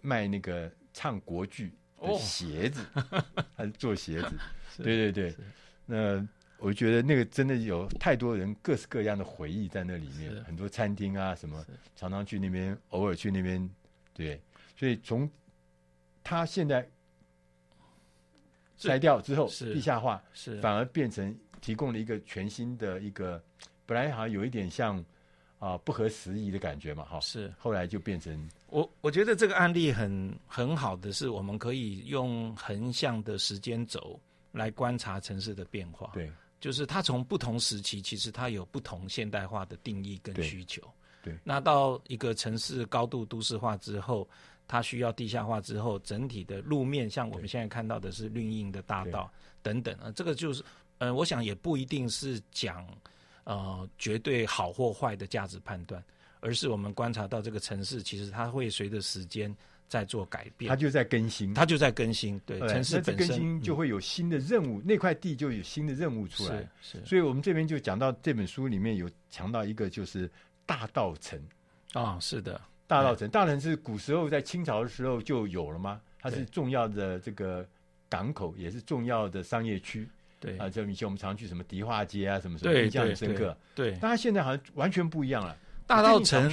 [0.00, 1.74] 卖那个唱国剧。
[2.18, 2.84] 鞋子，
[3.56, 4.38] 还是做鞋子，
[4.82, 5.34] 对对对。
[5.86, 6.26] 那
[6.58, 11.64] 我觉得那个真的有太多人各式各样的回忆在那里面，很多餐厅啊什么，
[11.96, 13.68] 常常去那边，偶尔去那边，
[14.12, 14.40] 对。
[14.76, 15.30] 所以从
[16.22, 16.88] 他现在
[18.76, 23.42] 拆掉之后，地下化，是反而变成提供了一个全新的一个，
[23.86, 25.04] 本来好像有一点像。
[25.58, 34.18] 啊，不合时宜的感觉嘛，哈，是，后来就变成我，我觉得这个案例很很好的是，我们可以用横向的时间轴
[34.52, 40.80] 来观察城市的变化，对，就是它从不同时期，其实它有不同现代化的定义跟需求，
[41.22, 44.28] 对，那到一个城市高度都市化之后，
[44.68, 49.28] 它需要地下化之后，整体的路面像我们现在看到的是绿荫的大道
[49.60, 50.62] 等等啊，这个就是，
[50.98, 52.86] 呃，我想也不一定是讲
[53.48, 56.04] 呃绝对好或坏的价值判断，
[56.40, 59.54] 而是我们观察到这个城市其实它会随着时间
[59.88, 70.30] 在做改变，它就在更新，它就在更新，对，城市本身更新就会有新的任务，嗯、那块地就有新的任务出来，是，是，所以我们这边就讲到这本书里面有强调一个就是
[70.66, 71.40] 大道城。
[71.94, 72.60] 啊，是的。
[72.86, 76.00] 大道城，大稻埕是古时候在清朝的时候就有了吗？
[76.20, 77.66] 它是重要的这个
[78.10, 80.06] 港口，也是重要的商业区。
[80.40, 83.56] 对啊，就以前我们常去什么迪化街啊，什么什么，印象很深刻。
[83.74, 85.56] 对，对，但他现在好像完全不一样了。
[85.86, 86.50] 大稻城，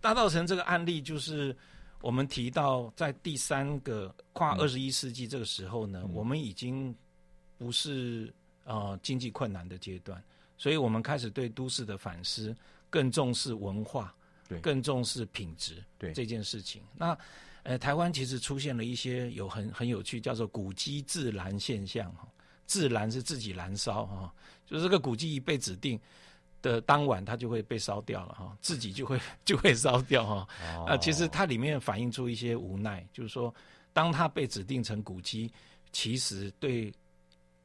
[0.00, 1.54] 大稻城这个案例就是
[2.00, 6.94] 我们提到，在第三个跨二十一世纪这个时候呢，嗯、我们已经
[7.58, 8.32] 不是
[8.64, 10.22] 呃经济困难的阶段，
[10.56, 12.56] 所以我们开始对都市的反思，
[12.90, 14.14] 更重视文化。
[14.48, 16.80] 对，更重视品质，对这件事情。
[16.94, 17.18] 那，
[17.64, 22.28] 呃，台湾其实出现了一些有很很有趣，叫做古迹自然现象哈。
[22.66, 24.34] 自燃是自己燃烧哈，
[24.66, 25.98] 就是这个古迹一被指定
[26.60, 30.48] 的当晚，它就会被烧掉了哈，自己就会 就会烧掉哈。
[30.60, 33.54] 啊、哦，其实它里面反映出一些无奈，就是说，
[33.92, 35.50] 当它被指定成古迹，
[35.92, 36.92] 其实对。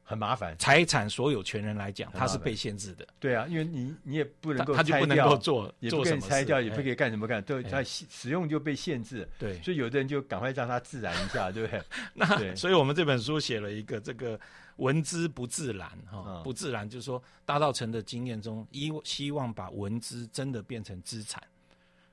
[0.04, 3.06] 很麻烦，财产所有权人来讲，它是被限制的。
[3.18, 9.26] 对啊，因为你你也不能够，他就不能够做，也不可以拆掉，也不可以干什么干，都它使用就被限制。
[9.38, 11.82] 对，所以有的人就赶快让它自燃一下，对不对？
[12.12, 14.38] 那所以我们这本书写了一个这个
[14.82, 21.42] 文资不自然哈，不自然就是说大稻埕的经验中，希希望把文资真的变成资产，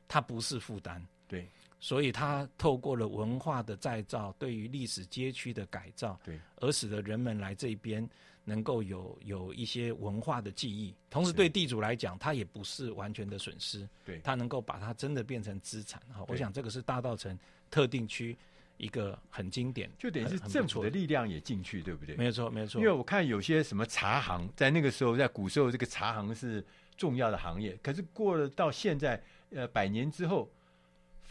[0.08, 1.06] 它不是负担。
[1.28, 1.50] 对。
[1.82, 8.06] 所以，它透过了文化的再造，对于历史街区的改造，对，而使得人们来这边
[8.44, 10.94] 能够有有一些文化的记忆。
[11.10, 16.02] 同时，对地主来讲，它也不是完全的损失，对，它能够把它真的变成资产。
[16.14, 17.34] 哈，我想这个是大稻埕
[17.72, 18.38] 特定区
[18.80, 22.16] 一个很经典，就等于是政府的力量也进去，对不对？
[22.16, 22.82] 没有错，没有错。
[22.82, 26.66] 因为我看有些什么茶行，在那个时候，在古时候，这个茶行是
[26.98, 27.78] 重要的行业。
[27.84, 29.22] 可是过了到现在，
[29.52, 30.50] 呃，百年之后。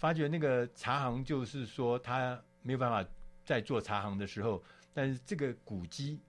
[0.01, 3.05] 发觉那个茶行就是说他没有办法
[3.45, 4.63] 再做茶行的时候，
[4.95, 6.21] 但是这个古迹，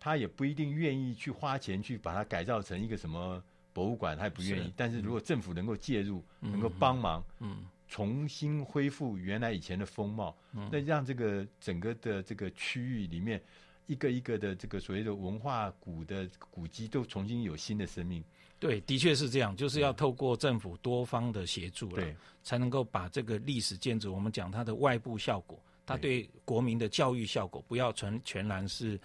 [0.00, 3.40] 他也不一定愿意去花钱去把它改造成一个什么
[3.72, 4.72] 博物馆，他也不愿意。
[4.76, 7.64] 但是如果政府能够介入，能够帮忙，嗯，
[7.94, 10.36] 重新恢复原来以前的风貌，
[10.68, 13.40] 那让这个整个的这个区域里面，
[13.86, 18.20] 一个一个的这个所谓的文化古的古迹都重新有新的生命。
[18.58, 28.98] 对，的确是这样，就是要透过政府多方的协助了，对，才能够把这个历史建筑，我们讲它的外部效果，它对国民的教育效果，不要全全然是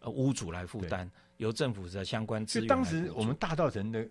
[0.00, 2.68] 呃屋主来负担，由政府的相关资源。
[2.68, 4.06] 当时我们大道城的，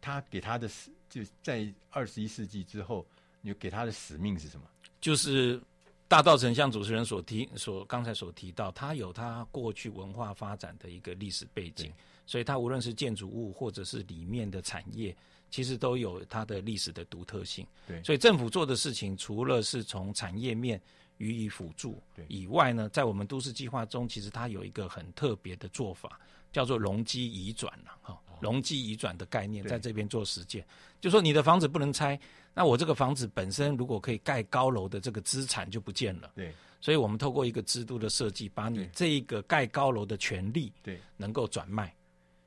[0.00, 3.06] 他给他的使，就在二十一世纪之后，
[3.40, 4.66] 你给他的使命是什么？
[5.00, 5.60] 就是
[6.06, 11.92] 大道城，像主持人所提所刚才所提到，它有它过去文化发展的一个历史背景。
[12.26, 15.16] 所以它无论是建筑物或者是里面的产业，
[15.50, 17.66] 其实都有它的历史的独特性。
[17.86, 20.78] 对，所以政府做的事情，除了是从产业面
[21.16, 26.20] 予以辅助以外呢，在我们都市计划中，其实它有一个很特别的做法，
[26.52, 27.72] 叫做容积移转
[28.02, 30.62] 哈，容积移转的概念在这边做实践，
[31.00, 32.20] 就说你的房子不能拆，
[32.54, 36.30] 那我这个房子本身如果可以盖高楼的这个资产就不见了。
[36.34, 36.52] 对。
[36.80, 41.92] 所以我们透过一个制度的设计，把你这一个盖高楼的权利，对，能够转卖。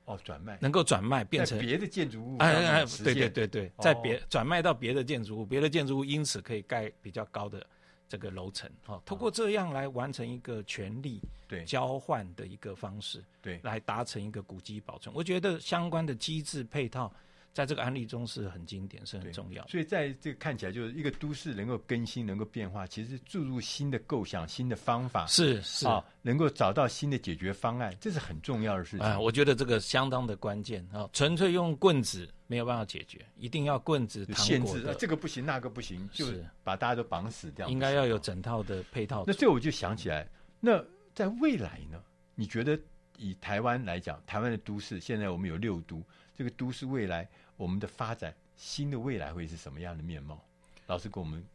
[0.06, 7.66] 哦，转卖能够转卖变成别的建筑物，哎哎，对对对对，在别转卖到别的建筑物，别的建筑物因此可以盖比较高的
[8.08, 15.14] 这个楼层，哈，通过这样来完成一个权利对交换的一个方式，对，来达成一个古迹保存。
[15.14, 17.14] 我觉得相关的机制配套。
[17.54, 19.68] 在这个案例中是很经典，是很重要。
[19.68, 29.06] 所以在这个看起来，就是一个都市能够更新、能够变化，其实注入新的构想、新的方法，是是啊，能够找到新的解决方案，这是很重要的事情。
[29.06, 37.68] 啊，我觉得这个相当的关键啊，纯粹用棍子没有办法解决，一定要棍子限制，这个不行，那个不行，就是把大家都绑死掉。
[37.68, 39.26] 应该要有整套的配套。
[39.28, 40.26] 那这我就想起来，
[40.62, 40.82] 那
[41.14, 42.02] 在未来呢？
[42.34, 42.80] 你觉得
[43.18, 46.02] 以台湾来讲，台湾的都市现在我们有六都，
[46.34, 47.30] 这个都市未来。
[47.62, 50.44] 我们的发展，新的未来会是什么样的面貌？
[50.88, 51.46] 老师给我们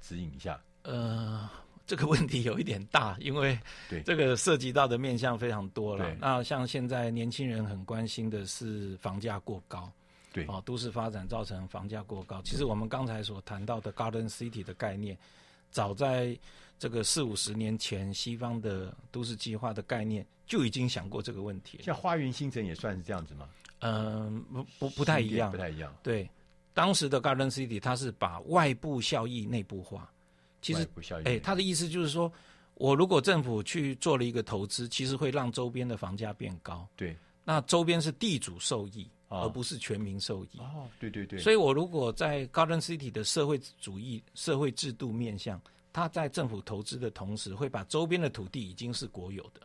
[0.00, 0.60] 指引一下。
[0.82, 1.48] 呃，
[1.86, 3.56] 这个问题有一点大，因为
[3.88, 6.12] 对这个涉及到的面向非常多了。
[6.16, 9.88] 那像现在年轻人很关心的是房价过高，
[10.32, 12.42] 对哦，都市发展造成房价过高。
[12.42, 15.16] 其实我们刚才所谈到的 Garden City 的概念，
[15.70, 16.36] 早在
[16.80, 21.78] 这个四五十年前，西方的都市计划的概念就已经想过这个问题。
[21.80, 23.48] 像花园新城也算是这样子吗？
[23.80, 25.94] 嗯，不不不太一样，不太一样。
[26.02, 26.28] 对，
[26.72, 30.10] 当时的 Garden City 它是把外部效益内部化。
[30.62, 30.88] 其实，
[31.24, 32.32] 哎，他的意思就是说，
[32.76, 36.88] 我如果政府去做了一个投资，其实会让周边的房价变高。
[36.96, 37.14] 对，
[37.44, 40.58] 那周边是地主受益，哦、而不是全民受益。
[40.58, 41.38] 哦，对对对。
[41.38, 45.60] 所以我如果在 Garden City 的社会主义、社会制度面向，
[45.92, 49.60] 他在政府投资的同时，会把周边的土地已经是国有的，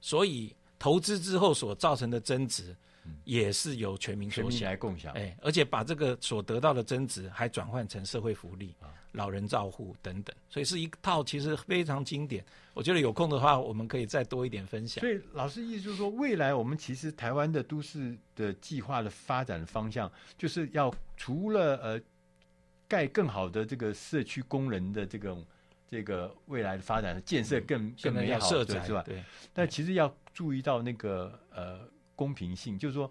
[0.00, 2.76] 所以投资之后所造成的增值。
[3.24, 8.74] 也是由全民全民来共享，哎，而且把这个所得到的增值还转换成社会福利、
[9.12, 12.44] 老人照护等等，所以是一套其实非常经典。
[12.74, 15.00] 我觉得有空的话，我们可以再多一点分享。
[15.00, 22.00] 所以老师意思就是说，未来我们其实台湾的都市的计划的发展方向，就是要除了呃
[22.86, 25.36] 盖更好的这个社区工人的这个
[25.90, 29.02] 这个未来的发展建设更、嗯、更美好的是吧？
[29.04, 29.22] 对。
[29.52, 31.88] 但其实要注意到那个呃。
[32.20, 33.10] 公平性就是说，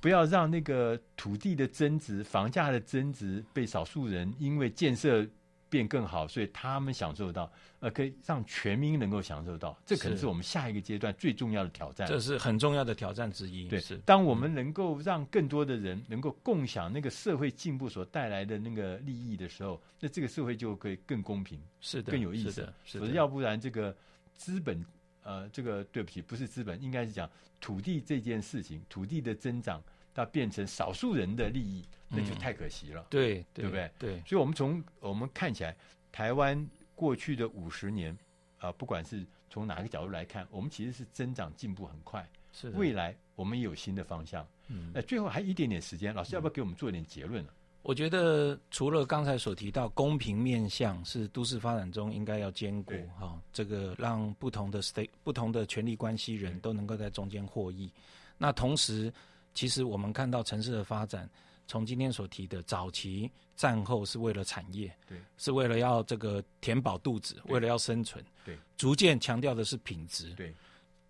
[0.00, 5.24] 不要让那个土地的增值、房价的增值被少数人因为建设
[5.68, 9.78] 变更好，所以他们享受到，呃，可以让全民能够享受到。
[9.86, 12.08] 这可能是我们下一个阶段最重要的挑战。
[12.08, 13.68] 这是很重要的挑战之一。
[13.68, 22.68] 对，是当我们能够让更多的人能够共享那个社会进步所带来的那个利益的时候，那这个社会就可以更公平，是的，更有意思。
[22.84, 23.96] 是的，要不然这个
[24.36, 24.84] 资本。
[25.24, 27.28] 呃，这个对不起，不是资本，应该是讲
[27.60, 29.82] 土地这件事情，土地的增长，
[30.14, 33.00] 它变成少数人的利益，那就太可惜了。
[33.00, 33.90] 嗯、对，对，对不对？
[33.98, 34.22] 对。
[34.26, 35.74] 所以，我们从我们看起来，
[36.12, 38.12] 台湾过去的五十年，
[38.58, 42.24] 啊、呃，不管是从哪个角度来看，我们其实是增长进步很快。
[42.52, 42.70] 是。
[42.70, 44.46] 未来我们也有新的方向。
[44.68, 44.92] 嗯。
[44.94, 47.50] 那最后还一点点时间，老师要不要给我们做一点结论呢？
[47.50, 57.92] 嗯我觉得除了刚才所提到公平面向是都市发展中应该要兼顾哈、哦，这个让不同的 state 不同的权利关系人都能够在中间获益。
[58.38, 59.12] 那同时，
[59.52, 61.28] 其实我们看到城市的发展，
[61.66, 70.54] 从今天所提的早期战后是为了产业，对，是为了要这个填饱肚子，为了要生存，对，逐渐强调的是品质，对，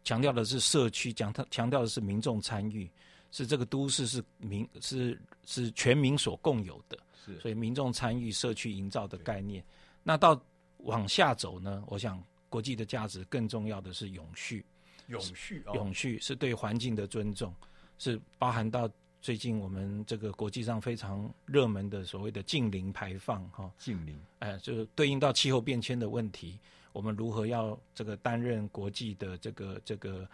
[0.02, 2.90] 强调的是社区，讲他强调的是民众参与。
[3.34, 9.62] 是这个都市是民是是全民所共有的，是所以民众参与社区营造的概念。
[10.04, 10.40] 那到
[10.78, 11.82] 往下走呢？
[11.88, 14.64] 我想国际的价值更重要的是永续，
[15.08, 17.52] 永续、哦、永续是对环境的尊重，
[17.98, 18.88] 是包含到
[19.20, 26.56] 最近我们这个国际上非常热门的所谓的近零排放哈，近零，哎，就是对应到气候变迁的问题，
[26.92, 30.24] 我们如何要这个担任国际的这个这个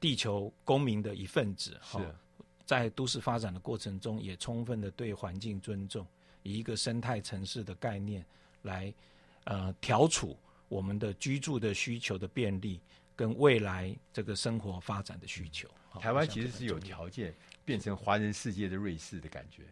[0.00, 2.00] 地球公民的一份子哈。
[2.66, 6.06] 在都市发展的过程中，也充分的对环境尊重，
[6.42, 8.22] 以一个生态城市的概念
[8.62, 8.92] 来，
[9.44, 10.36] 呃，调处
[10.68, 12.80] 我们的居住的需求的便利，
[13.14, 15.68] 跟未来这个生活发展的需求。
[16.00, 17.32] 台湾其实是有条件
[17.64, 19.62] 变成华人世界的瑞士的感觉。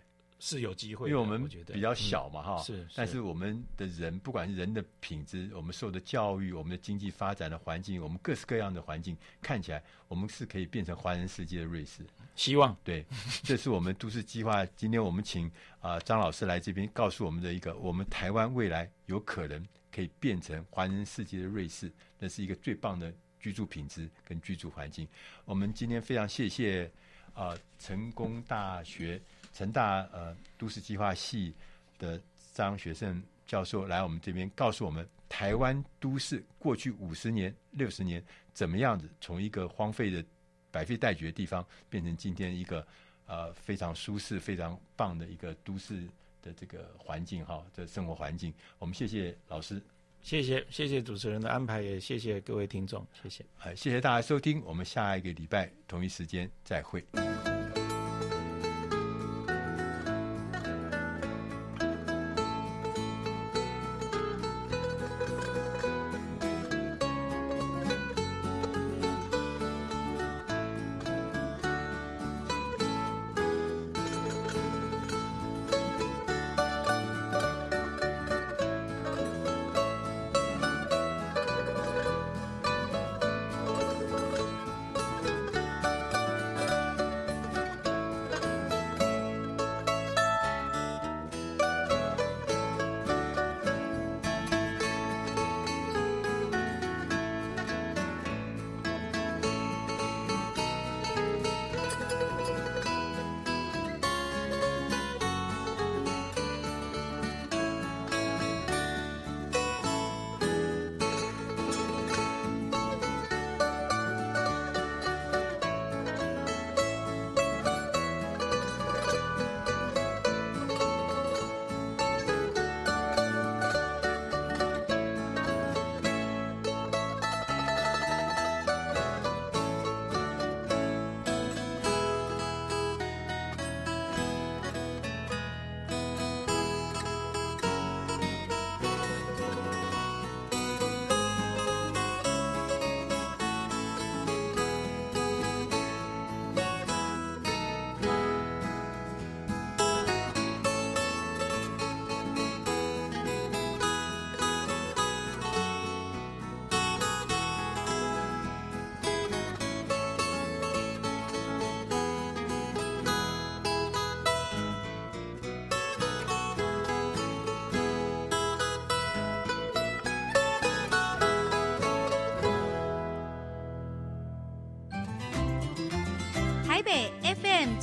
[0.41, 2.87] 是有机会，因为我们比较小嘛，哈、嗯，是。
[2.95, 12.05] 但是我们的人，不管是人的品质，我们受的教育，我们的经济发展的环境，我们各式各样的环境，看起来我们是可以变成华人世界的瑞士。
[12.35, 13.07] 希望对，
[13.43, 14.66] 这是我们都市计划。
[14.76, 15.47] 今天我们请
[15.80, 23.11] 啊、呃、张老师来这边，告诉我们的一个，我们台湾未来有可能可以变成华人世界的瑞士，那是一个最棒的
[23.41, 25.09] 居住品质跟居住环境。
[25.45, 26.91] 我们今天非常谢谢
[27.32, 29.22] 啊、呃、成功大学。
[29.55, 31.55] 成大呃都市计划系
[31.99, 32.21] 的
[32.53, 40.23] 张学胜教授来我们这边，告诉我们台湾都市过去五十年、六十年怎么样子，从一个荒废的
[40.71, 42.87] 百废待举的地方，变成今天一个
[43.27, 46.03] 呃非常舒适、非常棒的一个都市
[46.43, 48.53] 的这个环境哈，这生活环境。
[48.79, 49.81] 我们谢谢老师，
[50.21, 57.05] 谢谢谢谢主持人的安排，也谢谢各位听众，谢谢，呃，谢谢大家收听，我们下一个礼拜同一时间再会。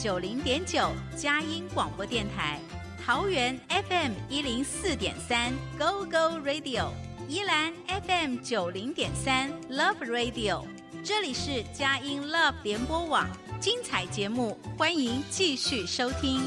[0.02, 2.60] 九零点九佳音广播电台，
[2.98, 6.90] 桃园 FM 一零四点三 Go Go Radio，
[7.30, 10.66] 宜兰 FM 九零点三 Love Radio，
[11.04, 13.30] 这里是佳音 Love 联播网，
[13.60, 16.40] 精彩节目，欢迎继续收听。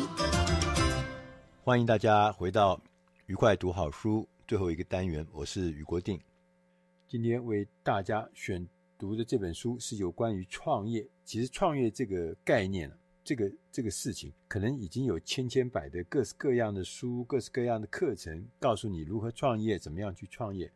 [1.62, 2.80] 欢迎大家回到
[3.26, 6.20] 愉快读好书最后一个单元，我是余国定，
[7.06, 11.06] 今天为大家选读的这本书是有关于创业。
[11.24, 12.90] 其实创业这个概念，
[13.24, 20.70] 这个这个事情，可能已经有千千百的各式各样的书、各式各样的课程，告诉你如何创业，怎么样去创业。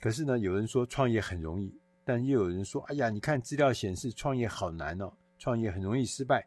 [0.00, 6.46] 可是呢，有人说创业很容易，但又有人说，哎呀，你看资料显示创业好难哦，创业很容易失败，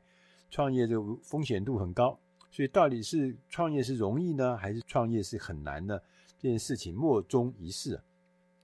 [0.49, 2.17] 创业的风险度很高。
[2.49, 5.99] 所以到底是创业是容易呢，还是创业是很难呢？
[6.39, 8.01] 这件事情莫衷一是。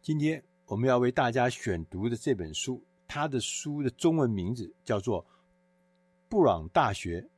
[0.01, 0.43] 今天。
[0.65, 5.21] 我们要为大家选读的这本书，它的书的中文名字叫做
[6.33, 7.29] 《布朗大学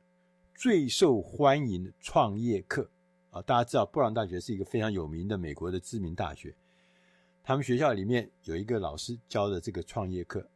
[0.54, 2.90] 最受欢迎的创业课》
[3.36, 6.56] 啊，大家知道布朗大学是一个非常有名的美国的知名大学，
[7.42, 10.48] 他们学校里面有一个老师教的这个创业课。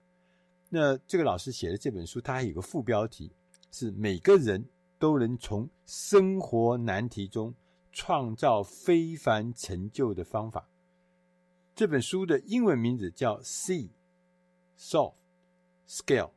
[0.70, 3.30] 那这个老师写的这本书，它还有个副标题
[3.70, 4.64] 是“每个人
[4.98, 7.54] 都能从生活难题中
[7.92, 10.66] 创造非凡成就的方法”。
[11.76, 13.90] 这本书的英文名字叫 See,
[14.78, 15.16] Solve,
[15.86, 16.30] Scale，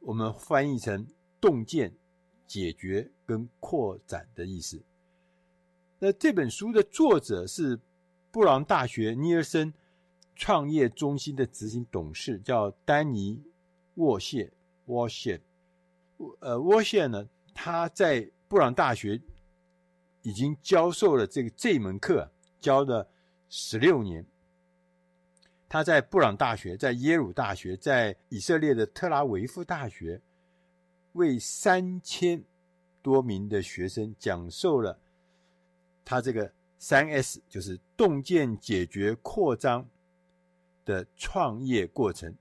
[0.00, 1.06] 我们翻译成
[1.40, 1.92] “洞见、
[2.46, 4.82] 解决跟扩展”的意思。
[5.98, 7.78] 那这本书的作者是
[8.30, 9.72] 布朗大学尼尔森
[10.34, 13.42] 创业中心的执行董事，叫丹尼
[13.94, 14.52] 沃谢
[14.86, 15.40] 沃谢。
[16.40, 19.20] 呃，沃谢呢，他在布朗大学
[20.22, 22.30] 已经教授了这个这门课，
[22.60, 23.08] 教了。
[23.50, 24.26] 十六年，
[25.68, 30.22] 他在布朗大学、在耶鲁大学、在以色列的特拉维夫大学，
[31.12, 32.42] 为三千
[33.02, 34.98] 多名的学生讲授了
[36.04, 39.86] 他这个三 S，就是洞见、解决、扩张
[40.86, 42.34] 的创业过程。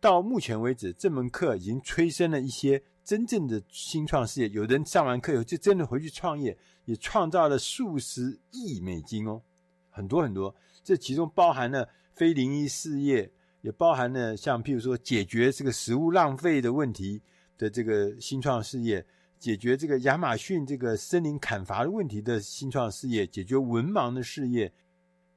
[0.00, 4.48] 到目前为止，这门课已经催生了一些真正的新创事业。
[4.48, 9.42] 有人上完课以后就真的回去创业，也创造了数十亿美金哦。
[9.90, 11.88] 很多很多，这其中包含了
[12.20, 17.22] 非灵异事业，也包含了像譬如说解决这个食物浪费的问题
[17.56, 19.02] 的这个新创事业，
[19.38, 24.70] 解决这个亚马逊这个森林砍伐的问题的新创事业，解决文盲的事业，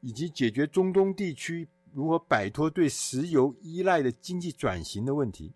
[0.02, 5.54] 以及解决中东地区如何摆脱对石油依赖的经济转型的问题。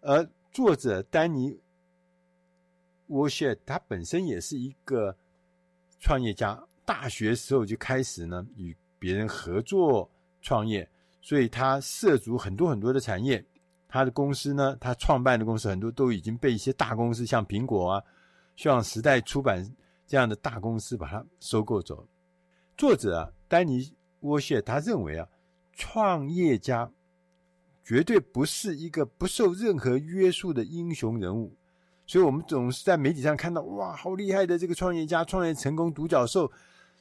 [0.00, 1.56] 而作者丹尼
[3.06, 5.16] 沃谢他本身也是一个
[6.00, 6.60] 创业家。
[6.84, 10.88] 大学时候就开始呢，与别人合作创业，
[11.20, 13.44] 所以他涉足很多很多的产业。
[13.88, 18.02] 他的公司呢，他创办的公司很多都已经被一些大公司，像苹果啊、
[18.56, 19.64] 像时代出版
[20.06, 22.06] 这样的大公司把它收购走。
[22.76, 25.28] 作者啊，丹尼沃谢他认为啊，
[25.72, 26.90] 创业家
[27.84, 31.54] 绝对不是一个不受任何约束的英雄人物。
[32.06, 36.50] 所以我们总是在媒体上看到，哇，好厉害的这个创业家，创业成功，独角兽。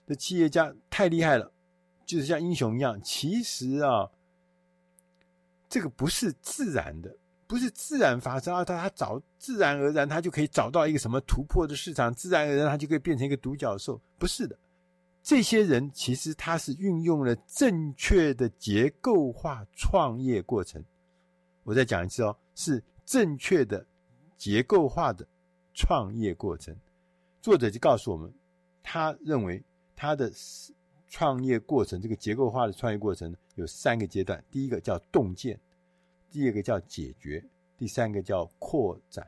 [0.08, 1.52] 的企业家太厉害了，
[2.06, 3.02] 就是像英雄一样。
[3.02, 4.10] 其实啊，
[5.68, 7.16] 这个不是自然的，
[7.48, 8.64] 不是自然发生啊。
[8.64, 14.00] 他他找自然而然，他就可以找到一个什么突破的市场，自然而然他就可以变成一个独角兽。
[14.18, 14.58] 不是的，
[15.24, 20.84] 这些人其实他是运用了正确的结构化创业过程。
[21.64, 23.86] 我再讲一次哦，是正确的
[24.38, 25.28] 结构化的
[25.74, 26.76] 创业过程。
[27.42, 28.34] 作者就告诉我们，
[28.84, 29.64] 他认为。
[29.98, 30.30] 他的
[31.08, 34.44] 创业过程，这个结构化的创业过程，有三个阶段。
[34.52, 35.60] 第一个叫洞见，
[36.32, 37.44] 第二个叫解决，
[37.78, 39.28] 第三个叫扩展。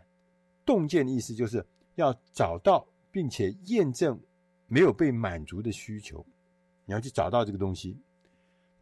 [0.65, 1.65] 洞见的意思就是
[1.95, 4.19] 要找到并且验证
[4.67, 6.25] 没有被满足的需求，
[6.85, 7.97] 你要去找到这个东西。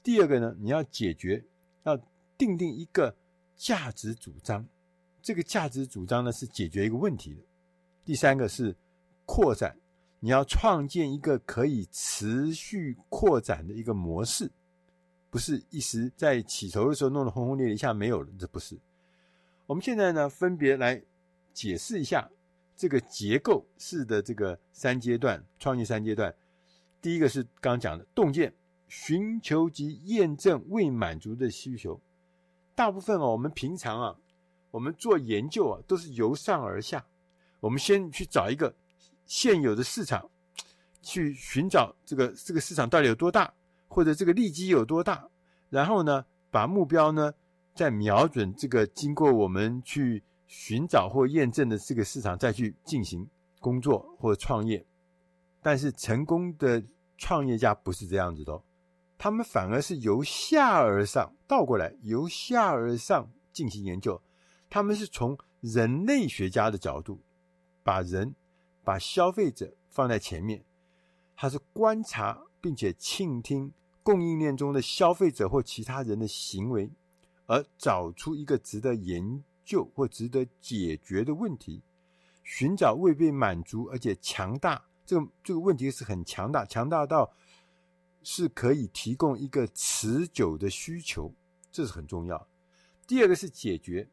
[0.02, 1.44] 第二个呢，你要解决，
[1.84, 1.96] 要
[2.38, 3.16] 定定一个
[3.56, 4.68] 价值主张，
[5.22, 7.42] 这个价值主张呢是解决一个问题的。
[8.04, 8.76] 第三个是
[9.26, 9.78] 扩展。
[10.26, 14.52] 你要创建一个可以持续扩展的一个模式，
[15.30, 18.76] 不是一时在起头的时候弄得轰轰烈烈，一下没有了，这不是。
[19.68, 21.00] 我们现在呢，分别来
[21.54, 22.28] 解释一下
[22.76, 26.36] 这个结构式的这个三阶段创业三阶段。
[27.04, 28.52] 第一个是刚刚讲的洞见，
[28.88, 32.02] 寻求及验证未满足的需求。
[32.74, 34.16] 大部分啊，我们平常啊，
[34.72, 37.06] 我们做研究啊，都是由上而下，
[37.60, 38.74] 我们先去找一个。
[39.26, 40.30] 现有的市场，
[41.02, 43.54] 去寻找这个这个市场到底有多大，
[43.88, 45.28] 或者这个利基有多大，
[45.70, 47.34] 然后呢，把目标呢
[47.74, 53.28] 再瞄准这个经过我们去寻找或验证的这个市场再去进行
[53.60, 54.86] 工作或创业。
[55.62, 56.84] 但是成功的
[57.18, 58.62] 创业家不是这样子的，
[59.18, 64.22] 他们反而是由下而上，倒过来由下而上进行研究。
[64.70, 67.22] 他们是从人类学家的角度，
[67.82, 68.36] 把人、
[68.86, 70.64] 把消费者放在前面，
[71.36, 73.74] 他是观察并且倾听
[74.04, 76.92] 供应链中的消费者或其他人的行为，
[77.48, 81.82] 而找出一个值得研究或值得解决的问题，
[82.44, 84.86] 寻找未被满足而且强大。
[85.06, 87.34] 这个这个问题是很强大，强大到
[88.24, 91.34] 是可以提供一个持久的需求，
[91.72, 92.48] 这是很重要。
[93.08, 94.08] 第二个是解决，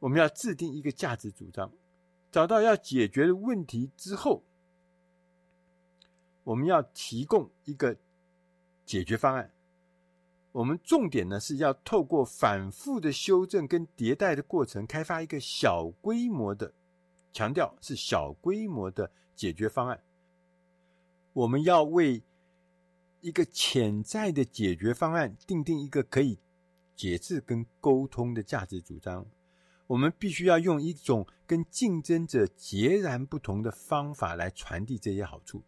[0.00, 1.70] 我们要制定一个价值主张，
[2.36, 4.44] 找到要解决的问题之后，
[6.44, 7.96] 我们要提供一个
[8.84, 9.50] 解决方案。
[10.52, 16.74] 我们重点呢是要透过反复的修正跟迭代的过程，开发一个小规模的，
[17.32, 19.10] 强调是小规模的。
[19.34, 20.02] 解决方案，
[21.32, 22.22] 我们要为
[23.22, 26.38] 一个潜在的解决方案定定一个可以
[26.94, 29.26] 解释跟沟通的价值主张。
[29.86, 35.62] 我们必须要用一种跟竞争者截然不同的方法来传递这些好处。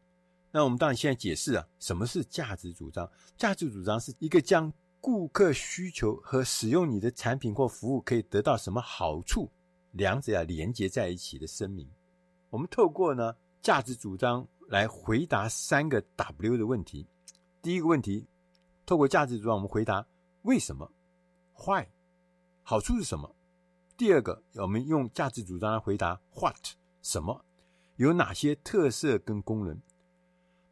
[0.50, 3.10] 那我们当然现在解释啊，什么是价值主张？
[3.36, 9.50] 价值主张是一个将顾客需求和使用你的产品或服务可以得到什么好处，
[9.92, 11.88] 两者要连接在一起的声明。
[12.50, 13.34] 我们透过呢。
[13.60, 17.04] 价值主张来回答三个 W 的问题。
[17.60, 18.24] 第一个问题，
[18.86, 20.06] 透过价值主张，我们回答
[20.42, 20.90] 为什么
[21.66, 21.86] ？Why？
[22.62, 23.34] 好处是什么？
[23.98, 26.76] 第二个，我们用价值主张来回答 What？
[27.02, 27.44] 什么？
[27.96, 29.80] 有哪些特色跟功能？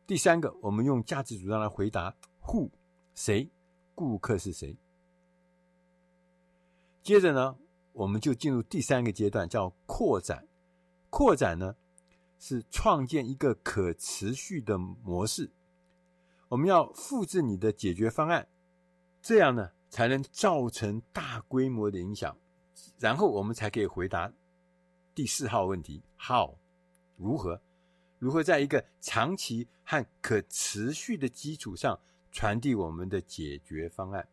[0.06, 2.14] 第三个，我们用价值主张来回答
[2.44, 2.70] Who？
[3.16, 3.50] 谁？
[3.96, 4.76] 顾客是谁？
[7.02, 7.56] 接着呢，
[7.94, 10.46] 我们就进入第三个阶段，叫扩展。
[11.10, 11.74] 扩展呢？
[12.38, 15.50] 是创建一个可持续的模式。
[16.46, 18.46] 我们要复制你的解决方案，
[19.20, 22.38] 这样呢才能造成大规模的影响。
[22.98, 24.32] 然后我们才可以回答
[25.14, 26.56] 第四号问题：How？
[27.16, 27.60] 如何？
[28.18, 31.98] 如何在一个长期和可持续的基础上
[32.32, 34.26] 传递我们的解决方案？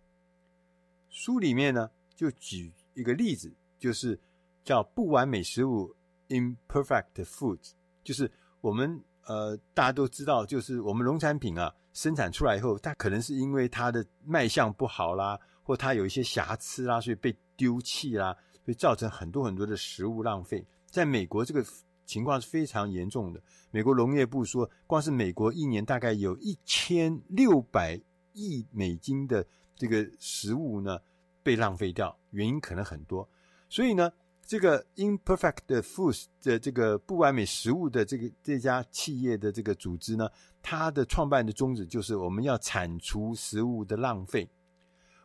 [1.10, 4.20] 书里面呢就举一个例子，就是
[4.64, 5.96] 叫不完美食物
[6.30, 7.72] （Imperfect Foods）。
[8.04, 8.32] 就是
[8.62, 20.64] 我们呃，大家都知道，就是我们农产品啊，生产出来以后，它可能是因为它的卖相不好啦，或它有一些瑕疵啦，所以被丢弃啦，所以造成很多很多的食物浪费。
[20.92, 21.66] 在美国，这个
[22.06, 23.42] 情况是非常严重的。
[23.72, 28.00] 美国农业部说，光是美国一年大概有一千六百
[28.34, 29.44] 亿美金的
[29.76, 31.00] 这个食物呢
[31.42, 33.28] 被浪费掉，原因可能很多。
[33.70, 34.12] 所以呢。
[34.46, 40.30] 这个 Imperfect Foods 的这个不完美食物的这个这家企业的这个组织呢，
[40.62, 44.46] 它的创办的宗旨就是我们要铲除食物的浪费，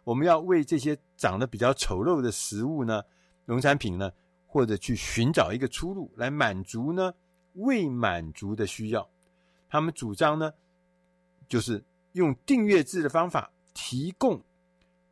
[0.09, 3.03] 我们要为这些长得比较丑陋的食物呢，
[3.45, 4.11] 农产品呢，
[4.47, 7.13] 或者去寻找一个出路来满足呢
[7.53, 9.11] 未满足的需要。
[9.69, 10.55] 他们主张呢，
[11.47, 14.43] 就是用订阅制的方法提供。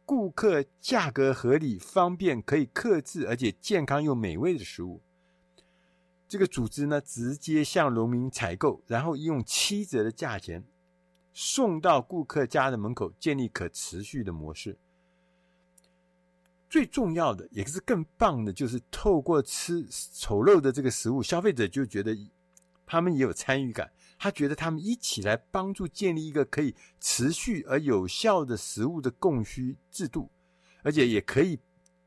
[0.07, 5.03] 顾客价格合理、方便、可以克制，而且健康又美味的食物。
[6.26, 10.64] 这个组织呢，直接向农民采购，然后用七折的价钱
[11.34, 14.78] 送到顾客家的门口，建立可持续的模式。
[16.68, 22.16] 最重要的，也是更棒的，就是透过吃丑陋的这个食物，消费者就觉得
[22.84, 23.90] 他们也有参与感。
[24.18, 30.30] 他觉得他们一起来帮助建立一个可以持续而有效的食物的供需制度，
[30.82, 31.60] 而且也可以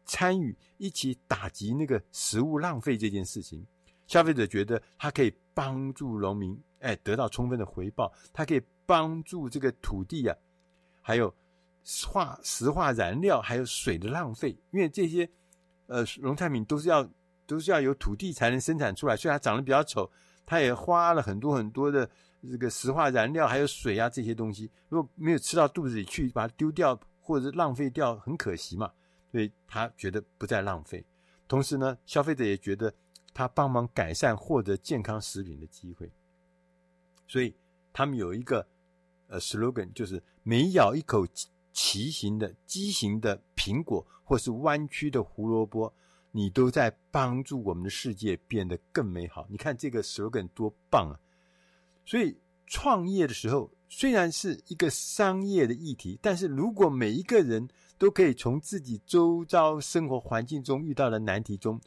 [0.06, 3.64] 参与一起打击那个食物浪费这件事情。
[4.08, 8.12] 消费者觉得他可以帮助农民，哎，得到充分的回报。
[8.34, 10.36] 他可以帮助这个土地啊，
[11.02, 11.32] 还有
[12.08, 15.30] 化石化燃料，还有水的浪费，因为这些
[15.88, 17.10] 呃农产品都是要
[17.46, 20.10] 都是要有土地才能生产出来，所以它长得比较丑。
[20.46, 22.10] 它也花了很多很多的
[22.42, 28.92] 这个石化燃料，还有水啊这些东西，如果没有吃到肚子里去，把它丢掉或者浪费掉，很可惜嘛。
[29.32, 31.06] 所以他觉得不再浪费。
[31.48, 32.92] 同时呢，消费者也觉得
[33.32, 36.12] 他帮忙改善获得健康食品的机会。
[37.28, 37.56] 所以
[37.94, 38.68] 他们有一个
[39.28, 41.28] 呃 slogan，就是每咬一口
[41.72, 45.94] 畸形的畸形的苹果或是弯曲的胡萝卜。
[46.32, 49.48] 你都在帮助我们的世界变得更美好。
[49.50, 51.18] 你看这个 slogan 多棒啊！
[52.06, 57.68] 所以创业的时候，虽然是一个商业的议题，但是如果每一个人
[57.98, 61.82] 都可以从自己周遭生活环境中遇到的难题中，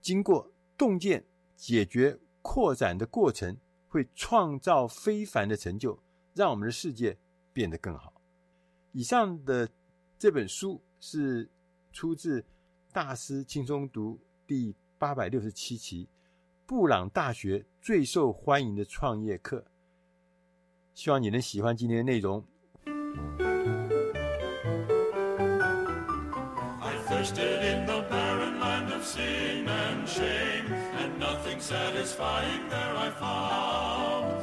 [0.00, 3.56] 经过洞见、解决、扩展的过程，
[3.86, 5.96] 会创造非凡的成就，
[6.34, 7.16] 让我们的世界
[7.52, 8.19] 变得更好。
[8.92, 9.68] 以上的
[10.18, 11.48] 这本书是
[11.92, 12.40] 出自
[12.92, 14.14] 《大师轻松读》
[14.46, 16.04] 第八百六十七期
[16.66, 19.58] 《布朗大学最受欢迎的创业课》，
[20.94, 22.44] 希望你能喜欢今天的内容。
[27.10, 34.39] Thirsted in the barren land of and shame, and nothing satisfying there I found.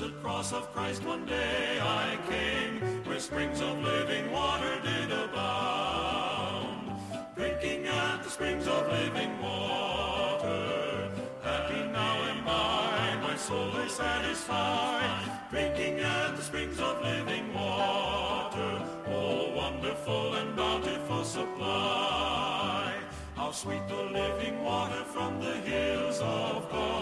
[0.00, 6.92] blessed cross of Christ one day I came, where springs of living water did abound.
[7.36, 11.10] Drinking at the springs of living water,
[11.42, 15.50] happy now am I, my soul is satisfied.
[15.50, 22.94] Drinking at the springs of living water, oh wonderful and bountiful supply.
[23.36, 27.00] How sweet the living water from the hills of God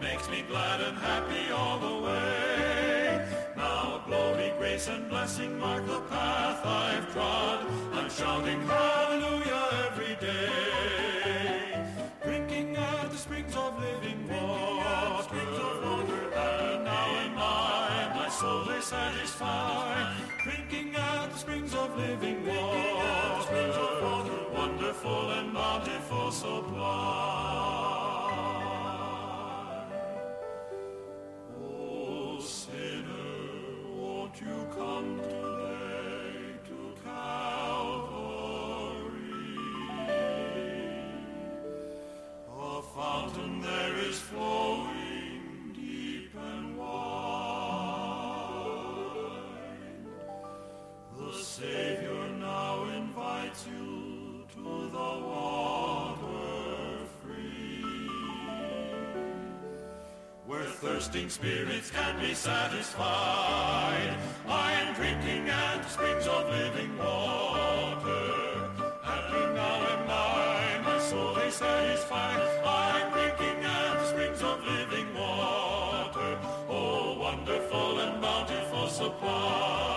[0.00, 3.26] makes me glad and happy all the way.
[3.56, 7.66] Now glory, grace, and blessing mark the path I've trod.
[7.94, 11.86] I'm shouting hallelujah every day.
[12.22, 15.58] Drinking at the springs of living water, springs
[16.84, 20.14] now and I, my soul is satisfied.
[20.44, 27.55] Drinking at the springs of living water, springs of water, wonderful and bountiful supply.
[34.46, 35.35] you come
[60.76, 64.14] thirsting spirits can be satisfied.
[64.46, 68.68] I am drinking at springs of living water.
[69.02, 72.40] Happy now am I, my soul is satisfied.
[72.62, 76.38] I am drinking at springs of living water.
[76.68, 79.95] Oh, wonderful and bountiful supply.